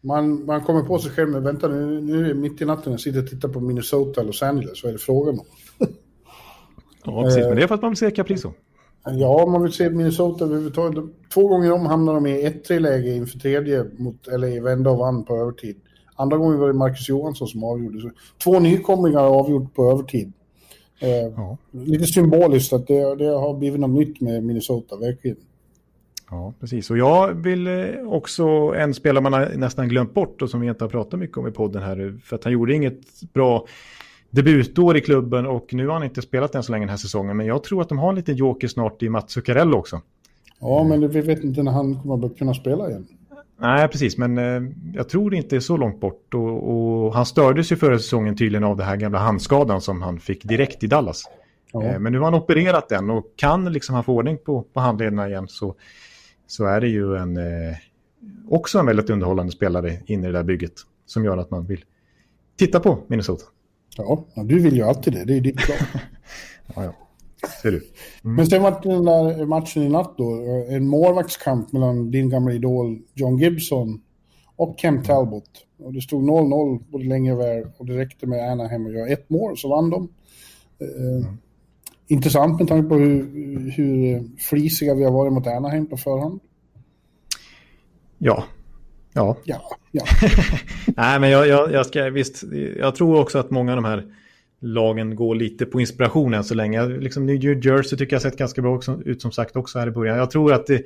[0.01, 2.91] Man, man kommer på sig själv, men vänta nu, nu är det mitt i natten
[2.91, 5.45] jag sitter och tittar på Minnesota Los Angeles, vad är det frågan om?
[7.05, 8.51] ja, precis, men det är för att man vill se Caprizo.
[9.05, 11.03] Ja, man vill se Minnesota överhuvudtaget.
[11.33, 15.35] Två gånger om hamnade de i 1-3-läge inför tredje mot LA, vände och vann på
[15.35, 15.75] övertid.
[16.15, 18.01] Andra gången var det Marcus Johansson som avgjorde.
[18.01, 18.11] Så
[18.43, 20.33] två nykomlingar avgjort på övertid.
[20.99, 21.57] Eh, ja.
[21.71, 25.37] Lite symboliskt att det, det, har blivit något nytt med Minnesota, verkligen.
[26.29, 26.89] Ja, precis.
[26.89, 27.73] Och jag vill eh,
[28.07, 28.47] också,
[28.77, 31.51] en spelare man nästan glömt bort och som vi inte har pratat mycket om i
[31.51, 33.65] podden här, för att han gjorde inget bra
[34.29, 37.37] debutår i klubben och nu har han inte spelat än så länge den här säsongen.
[37.37, 40.01] Men jag tror att de har en liten joker snart i Mats Zuccarello också.
[40.59, 43.07] Ja, men vi vet inte när han kommer att kunna spela igen.
[43.57, 46.33] Nej, precis, men eh, jag tror det inte är så långt bort.
[46.33, 50.19] Och, och, han stördes ju förra säsongen tydligen av den här gamla handskadan som han
[50.19, 51.23] fick direkt i Dallas.
[51.71, 51.83] Ja.
[51.83, 54.79] Eh, men nu har han opererat den och kan liksom han få ordning på, på
[54.79, 55.75] handlederna igen så,
[56.47, 57.75] så är det ju en, eh,
[58.49, 60.73] också en väldigt underhållande spelare in i det där bygget
[61.05, 61.85] som gör att man vill
[62.57, 63.43] titta på Minnesota.
[63.97, 65.25] Ja, du vill ju alltid det.
[65.25, 65.77] Det är ditt plan.
[66.75, 66.93] ja, ja.
[67.61, 67.77] Ser du.
[68.23, 68.35] Mm.
[68.35, 70.31] Men sen var det den där matchen i natt då.
[70.69, 74.01] En målvaktskamp mellan din gamla idol John Gibson
[74.55, 75.49] och Kem Talbot.
[75.79, 79.07] Och det stod 0-0 både länge och väl och det räckte med Anaheim att göra
[79.07, 80.09] ett mål så vann de.
[80.79, 81.37] Eh, mm.
[82.07, 86.39] Intressant med tanke på hur, hur flisiga vi har varit mot Anaheim på förhand.
[88.17, 88.43] Ja.
[89.13, 89.37] Ja.
[89.43, 89.61] Ja.
[89.91, 90.03] ja.
[90.87, 92.43] Nej, men jag, jag, jag, ska visst,
[92.77, 94.03] jag tror också att många av de här
[94.59, 96.87] lagen går lite på inspiration än så länge.
[96.87, 100.17] Liksom New Jersey tycker jag sett ganska bra ut som sagt också här i början.
[100.17, 100.83] Jag tror att det,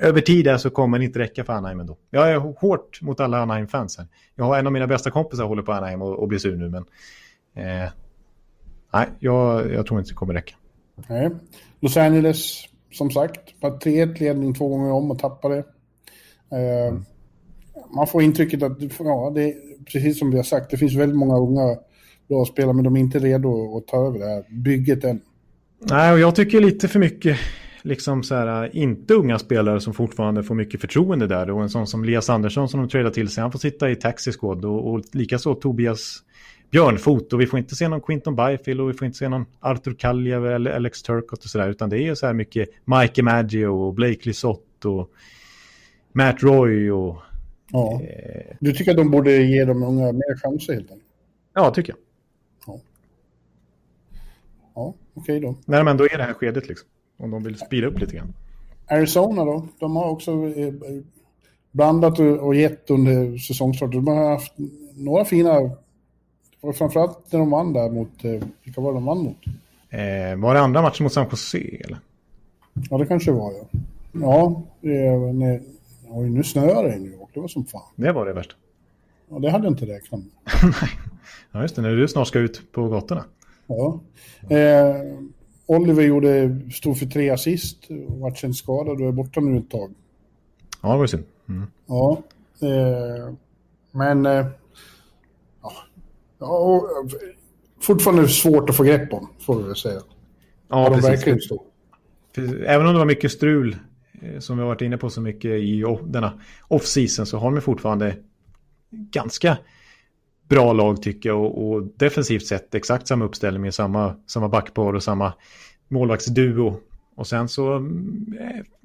[0.00, 1.96] över tid så kommer det inte räcka för Anaheim ändå.
[2.10, 4.06] Jag är hårt mot alla Anaheim-fans här.
[4.34, 6.68] Jag har en av mina bästa kompisar håller på Anaheim och, och blir sur nu,
[6.68, 6.84] men
[7.54, 7.90] eh,
[8.92, 10.54] nej, jag, jag tror inte det kommer räcka.
[11.08, 11.30] Nej.
[11.80, 15.58] Los Angeles, som sagt, var 3-1 ledning två gånger om och tappade.
[16.52, 17.04] Eh, mm.
[17.94, 19.54] Man får intrycket att, ja, det,
[19.92, 21.76] precis som vi har sagt, det finns väldigt många unga
[22.28, 25.20] bra spelare, men de är inte redo att ta över det här bygget än.
[25.78, 27.38] Nej, och jag tycker lite för mycket
[27.82, 31.50] liksom så här, inte unga spelare som fortfarande får mycket förtroende där.
[31.50, 33.96] Och en sån som Lias Andersson som de tradar till sig, han får sitta i
[33.96, 34.64] Taxi Squad.
[34.64, 36.22] Och, och likaså Tobias
[36.70, 37.32] Björnfot.
[37.32, 39.94] Och vi får inte se någon Quinton Byfield och vi får inte se någon Arthur
[39.94, 41.68] Kaljev eller Alex Turcott och sådär.
[41.68, 45.10] Utan det är så här mycket Mike Maggio och Blake Lisotte och
[46.12, 47.16] Matt Roy och...
[47.72, 48.00] Ja.
[48.02, 51.08] Eh, du tycker att de borde ge de unga mer chanser helt enkelt?
[51.54, 51.98] Ja, tycker jag.
[54.74, 55.56] Ja, okej okay då.
[55.64, 56.88] När de ändå är i det här skedet liksom.
[57.18, 58.34] Om de vill spira upp lite grann.
[58.86, 59.68] Arizona då?
[59.78, 60.74] De har också eh,
[61.72, 64.04] blandat och gett under säsongstarten.
[64.04, 64.54] De har haft
[64.94, 65.70] några fina...
[66.60, 68.24] Och framförallt när de vann där mot...
[68.24, 69.36] Eh, vilka var de vann mot?
[69.90, 71.98] Eh, var det andra matchen mot San Jose eller?
[72.90, 73.80] Ja, det kanske var ja.
[74.12, 75.62] Ja, det, nej,
[76.08, 77.30] oj, nu snöar det i New York.
[77.34, 77.82] Det var som fan.
[77.96, 78.54] Det var det värsta.
[79.30, 80.30] Ja, det hade jag inte räknat med.
[80.62, 80.90] nej.
[81.52, 81.82] Ja, just det.
[81.82, 83.24] När du snart ska ut på gatorna.
[83.66, 84.00] Ja.
[84.56, 84.96] Eh,
[85.66, 89.70] Oliver gjorde, stod för tre assist och vart sen skadad och är borta nu ett
[89.70, 89.90] tag.
[90.82, 91.24] Ja, det var synd.
[91.48, 91.66] Mm.
[91.86, 92.22] Ja.
[92.60, 93.34] Eh,
[93.90, 94.26] men...
[96.38, 97.18] Ja, ja,
[97.80, 100.00] fortfarande svårt att få grepp om, får vi säga.
[100.68, 101.60] Ja, de stod.
[102.66, 103.76] Även om det var mycket strul,
[104.22, 106.32] eh, som vi har varit inne på så mycket i denna
[106.68, 108.16] off-season, så har de fortfarande
[108.90, 109.58] ganska
[110.48, 114.92] bra lag tycker jag och, och defensivt sett exakt samma uppställning med samma, samma backpar
[114.92, 115.32] och samma
[115.88, 116.80] målvaktsduo.
[117.14, 117.80] Och sen så eh,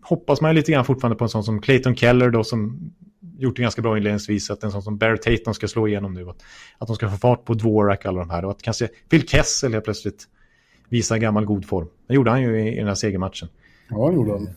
[0.04, 2.92] hoppas man lite grann fortfarande på en sån som Clayton Keller då som
[3.44, 6.30] gjort det ganska bra inledningsvis att en sån som Barrett Tatum ska slå igenom nu.
[6.30, 6.44] Att,
[6.78, 9.74] att de ska få fart på Dvorak alla de här och att kanske Phil Kessel
[9.74, 10.28] helt plötsligt
[10.90, 11.88] visar gammal god form.
[12.08, 13.50] Det gjorde han ju i, i den här segermatchen.
[13.90, 14.50] Ja, det gjorde han.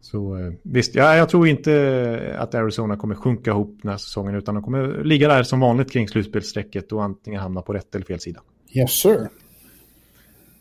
[0.00, 4.34] Så eh, visst, ja, jag tror inte att Arizona kommer sjunka ihop den här säsongen
[4.34, 8.04] utan de kommer ligga där som vanligt kring slutspelsstrecket och antingen hamna på rätt eller
[8.04, 8.40] fel sida.
[8.74, 9.28] Yes sir.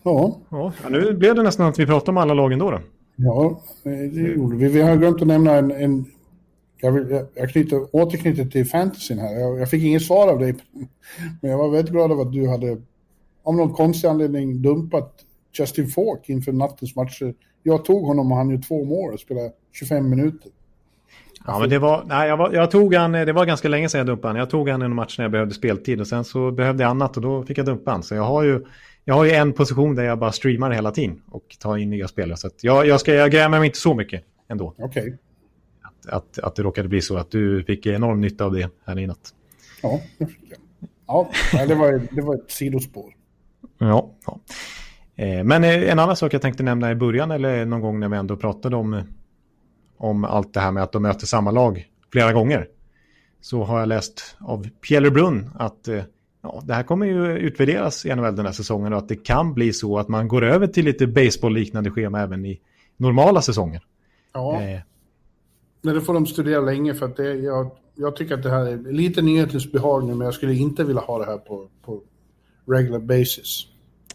[0.03, 0.39] Ja.
[0.49, 0.73] ja.
[0.89, 2.71] Nu blev det nästan att vi pratade om alla lagen då.
[2.71, 2.79] då.
[3.15, 4.67] Ja, det gjorde vi.
[4.67, 5.71] Vi har glömt att nämna en...
[5.71, 6.05] en
[6.77, 9.39] jag, vill, jag knyter, återknyter till fantasyn här.
[9.39, 10.55] Jag, jag, fick inget svar av dig.
[11.41, 12.81] Men jag var väldigt glad över att du hade,
[13.43, 15.13] om någon konstig anledning, dumpat
[15.59, 17.33] Justin Falk inför nattens matcher
[17.67, 20.51] jag tog honom och han gjorde två mål och spelade 25 minuter.
[21.45, 23.97] Ja, men det var, nej, jag, var, jag tog han, det var ganska länge sedan
[23.97, 24.39] jag dumpade han.
[24.39, 27.17] Jag tog han en match när jag behövde speltid och sen så behövde jag annat
[27.17, 28.03] och då fick jag dumpa han.
[28.03, 28.65] Så jag har ju,
[29.05, 32.07] jag har ju en position där jag bara streamar hela tiden och tar in nya
[32.07, 32.37] spelare.
[32.37, 34.73] Så jag, jag, ska, jag grämer mig inte så mycket ändå.
[34.77, 35.01] Okej.
[35.03, 35.13] Okay.
[36.09, 39.07] Att, att, det råkade bli så att du fick enorm nytta av det här i
[39.07, 39.33] natt.
[39.81, 40.59] Ja, det fick jag.
[41.07, 41.29] Ja,
[41.67, 43.13] det var, det var ett sidospår.
[43.77, 44.39] Ja, ja.
[45.15, 48.09] Eh, men eh, en annan sak jag tänkte nämna i början eller någon gång när
[48.09, 49.03] vi ändå pratade om,
[49.97, 52.67] om allt det här med att de möter samma lag flera gånger.
[53.41, 56.03] Så har jag läst av Pierre Brunn att eh,
[56.43, 59.53] ja, det här kommer ju utvärderas i NHL den här säsongen och att det kan
[59.53, 62.59] bli så att man går över till lite baseball-liknande schema även i
[62.97, 63.81] normala säsonger.
[64.33, 64.61] Ja,
[65.87, 68.65] men det får de studera länge för att det, jag, jag tycker att det här
[68.65, 72.01] är lite nyhetens behag nu men jag skulle inte vilja ha det här på, på
[72.65, 73.67] regular basis.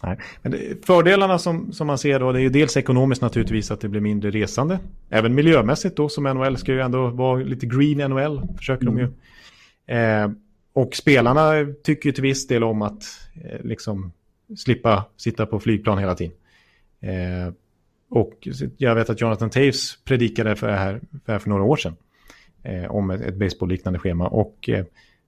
[0.03, 0.19] Nej.
[0.43, 3.81] Men det, fördelarna som, som man ser då, det är ju dels ekonomiskt naturligtvis att
[3.81, 4.79] det blir mindre resande.
[5.11, 8.97] Även miljömässigt då, som NHL ska ju ändå vara lite green NHL, försöker mm.
[8.97, 9.09] de ju.
[9.97, 10.31] Eh,
[10.73, 13.03] och spelarna tycker ju till viss del om att
[13.45, 14.13] eh, liksom
[14.57, 16.35] slippa sitta på flygplan hela tiden.
[17.01, 17.55] Eh,
[18.15, 21.97] och jag vet att Jonathan Taves predikade för det här för, för några år sedan.
[22.63, 24.29] Eh, om ett, ett baseballliknande schema.
[24.29, 24.85] Och eh,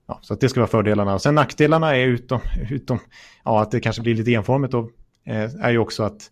[0.07, 1.13] Ja, så att det ska vara fördelarna.
[1.13, 2.99] Och sen nackdelarna är utom, utom
[3.43, 4.89] ja, att det kanske blir lite enformigt då,
[5.25, 6.31] eh, är ju också att,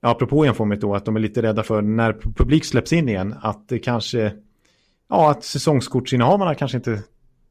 [0.00, 3.34] ja, apropå enformigt då, att de är lite rädda för när publik släpps in igen,
[3.42, 4.32] att det kanske,
[5.08, 7.02] ja, att säsongskortsinnehavarna kanske inte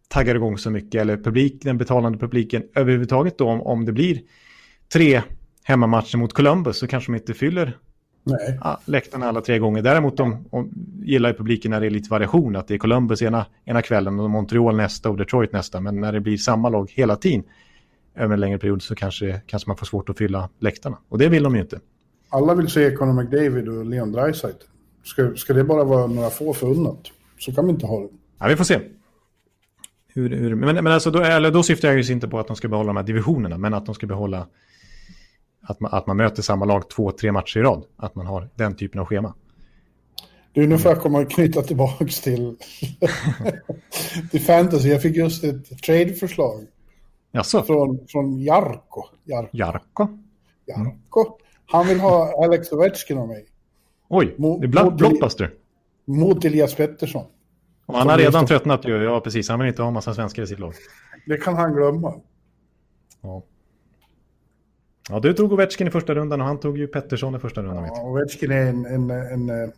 [0.08, 4.22] taggar igång så mycket, eller publik, den betalande publiken överhuvudtaget då, om, om det blir
[4.94, 5.22] tre
[5.64, 7.78] hemmamatcher mot Columbus så kanske de inte fyller
[8.24, 8.60] Nej.
[8.64, 9.82] Ja, läktarna alla tre gånger.
[9.82, 10.72] Däremot de, de
[11.04, 12.56] gillar ju publiken när det är lite variation.
[12.56, 15.82] Att det är Columbus ena, ena kvällen och Montreal nästa och Detroit nästa.
[15.82, 17.44] Men när det blir samma lag hela tiden
[18.16, 20.98] över en längre period så kanske, kanske man får svårt att fylla läktarna.
[21.10, 21.80] Och det vill de ju inte.
[22.30, 24.66] Alla vill se Conor McDavid och Leon Draisaitl.
[25.04, 27.00] Ska, ska det bara vara några få förunnat?
[27.40, 28.08] Så kan vi inte ha det.
[28.40, 28.80] Ja, vi får se.
[30.14, 32.56] Hur, hur, men men alltså då, eller då syftar jag ju inte på att de
[32.56, 34.48] ska behålla de här divisionerna, men att de ska behålla
[35.62, 37.84] att man, att man möter samma lag två, tre matcher i rad.
[37.98, 39.34] Att man har den typen av schema.
[40.54, 42.58] Du, nu får jag komma och knyta tillbaka till,
[44.32, 44.90] till fantasy.
[44.90, 46.68] Jag fick just ett trade-förslag.
[47.32, 47.64] Jaså?
[47.64, 49.04] Från, från Jarko.
[49.24, 49.58] Jarko?
[49.58, 50.08] Jarko?
[50.66, 51.38] Jarko.
[51.66, 53.46] Han vill ha Alex Ovechkin av mig.
[54.10, 55.54] Oj, det är blockbuster.
[56.06, 57.26] Mot Elias Pettersson.
[57.86, 59.04] Och han har redan tröttnat ju.
[59.04, 59.50] Ja, precis.
[59.50, 60.74] Han vill inte ha massa svenskar i sitt lag.
[61.26, 62.14] Det kan han glömma.
[63.22, 63.44] Ja.
[65.10, 67.86] Ja, du tog Ovechkin i första rundan och han tog ju Pettersson i första rundan.
[67.86, 69.72] Ja, Ovechkin är en, en, en,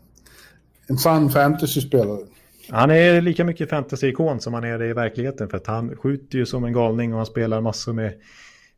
[0.88, 2.20] en sann fantasy-spelare.
[2.70, 5.50] Han är lika mycket fantasy-ikon som han är det i verkligheten.
[5.50, 8.14] För att han skjuter ju som en galning och han spelar massor med,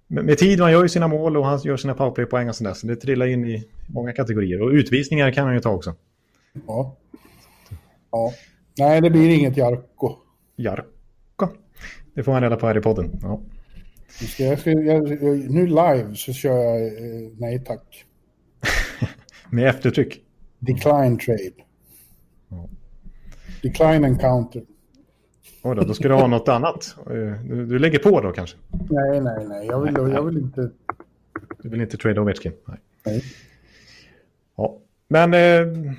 [0.07, 0.61] med, med tid.
[0.61, 2.73] Han gör ju sina mål och han gör sina powerplay-poäng och sådär.
[2.73, 4.61] Så det trillar in i många kategorier.
[4.61, 5.95] Och utvisningar kan han ju ta också.
[6.67, 6.95] Ja.
[8.11, 8.33] Ja.
[8.77, 10.15] Nej, det blir inget Jarko.
[10.55, 11.47] Jarko.
[12.13, 13.19] Det får han reda på här i podden.
[13.21, 13.41] Ja.
[14.07, 15.09] Ska jag, ska, jag,
[15.49, 18.05] nu live så kör jag eh, nej tack.
[19.49, 20.21] Med eftertryck?
[20.59, 21.65] Decline trade.
[23.61, 24.61] Decline encounter.
[25.63, 26.95] Oj då, då ska du ha något annat.
[26.97, 28.57] Eh, du, du, lägger på då kanske?
[28.89, 29.67] Nej, nej, nej.
[29.67, 30.69] Jag vill, nej, jag vill inte...
[31.61, 32.51] Du vill inte trade Ovechkin?
[32.65, 32.77] Nej.
[33.05, 33.23] nej.
[34.57, 34.77] Ja.
[35.07, 35.93] Men eh,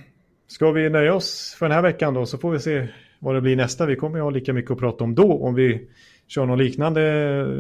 [0.47, 2.89] ska vi nöja oss för den här veckan då så får vi se
[3.19, 3.87] vad det blir nästa.
[3.87, 5.89] Vi kommer ju ha lika mycket att prata om då om vi
[6.29, 7.01] kör något liknande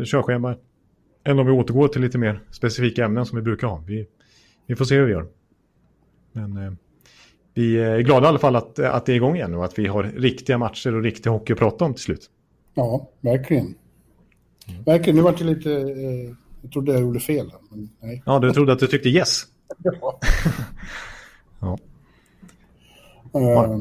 [0.06, 0.56] körschema.
[1.24, 3.82] Än om vi återgår till lite mer specifika ämnen som vi brukar ha.
[3.86, 4.06] Vi,
[4.66, 5.26] vi får se hur vi gör.
[6.32, 6.72] Men eh,
[7.54, 9.86] vi är glada i alla fall att, att det är igång igen och att vi
[9.86, 12.30] har riktiga matcher och riktig hockey att prata om till slut.
[12.74, 13.74] Ja, verkligen.
[14.68, 14.82] Mm.
[14.84, 15.72] Verkligen, nu vart det lite...
[15.72, 17.52] Eh, jag trodde jag gjorde fel.
[17.70, 18.22] Men nej.
[18.26, 19.42] Ja, du trodde att du tyckte yes.
[21.60, 21.78] ja.
[23.32, 23.66] ja.
[23.66, 23.80] Uh,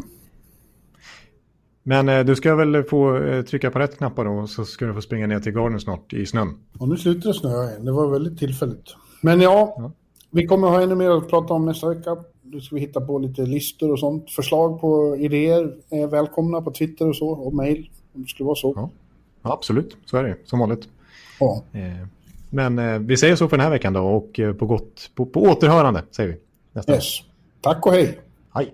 [1.88, 4.94] men eh, du ska väl få eh, trycka på rätt knappar då så ska du
[4.94, 6.58] få springa ner till garden snart i snön.
[6.80, 7.86] Och nu slutar det snöa igen.
[7.86, 8.96] Det var väldigt tillfälligt.
[9.22, 9.92] Men ja, ja,
[10.32, 12.18] vi kommer ha ännu mer att prata om nästa vecka.
[12.42, 14.32] Nu ska vi hitta på lite listor och sånt.
[14.32, 17.28] Förslag på idéer är välkomna på Twitter och så.
[17.28, 18.74] Och mail om det skulle vara så.
[18.76, 18.90] Ja,
[19.42, 19.98] ja absolut.
[20.06, 20.88] Så är det som vanligt.
[21.40, 21.64] Ja.
[21.74, 22.08] Eh,
[22.50, 26.04] men vi säger så för den här veckan då och på, gott, på, på återhörande
[26.12, 26.38] säger vi.
[26.74, 27.20] Nästa yes.
[27.62, 28.20] Tack och hej.
[28.54, 28.74] Hej.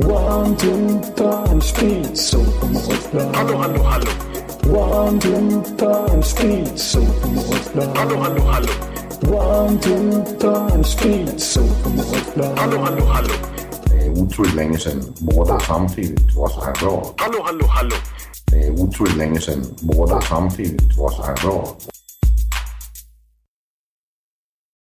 [0.00, 2.38] One, two, time, speed, so
[3.34, 4.10] Hallå, hallå, hallå.
[4.70, 7.00] One, two, time, speed, so
[7.96, 8.72] Hallå, hallå, hallå.
[9.26, 11.60] One, two, time, speed, so
[12.56, 13.34] Hallå, hallå, hallå.
[13.84, 17.14] Det är otroligt länge sedan båda samtidigt var så här bra.
[17.16, 17.96] Hallå, hallå, hallå.
[18.46, 21.76] Det är otroligt länge sedan båda samtidigt var så här bra.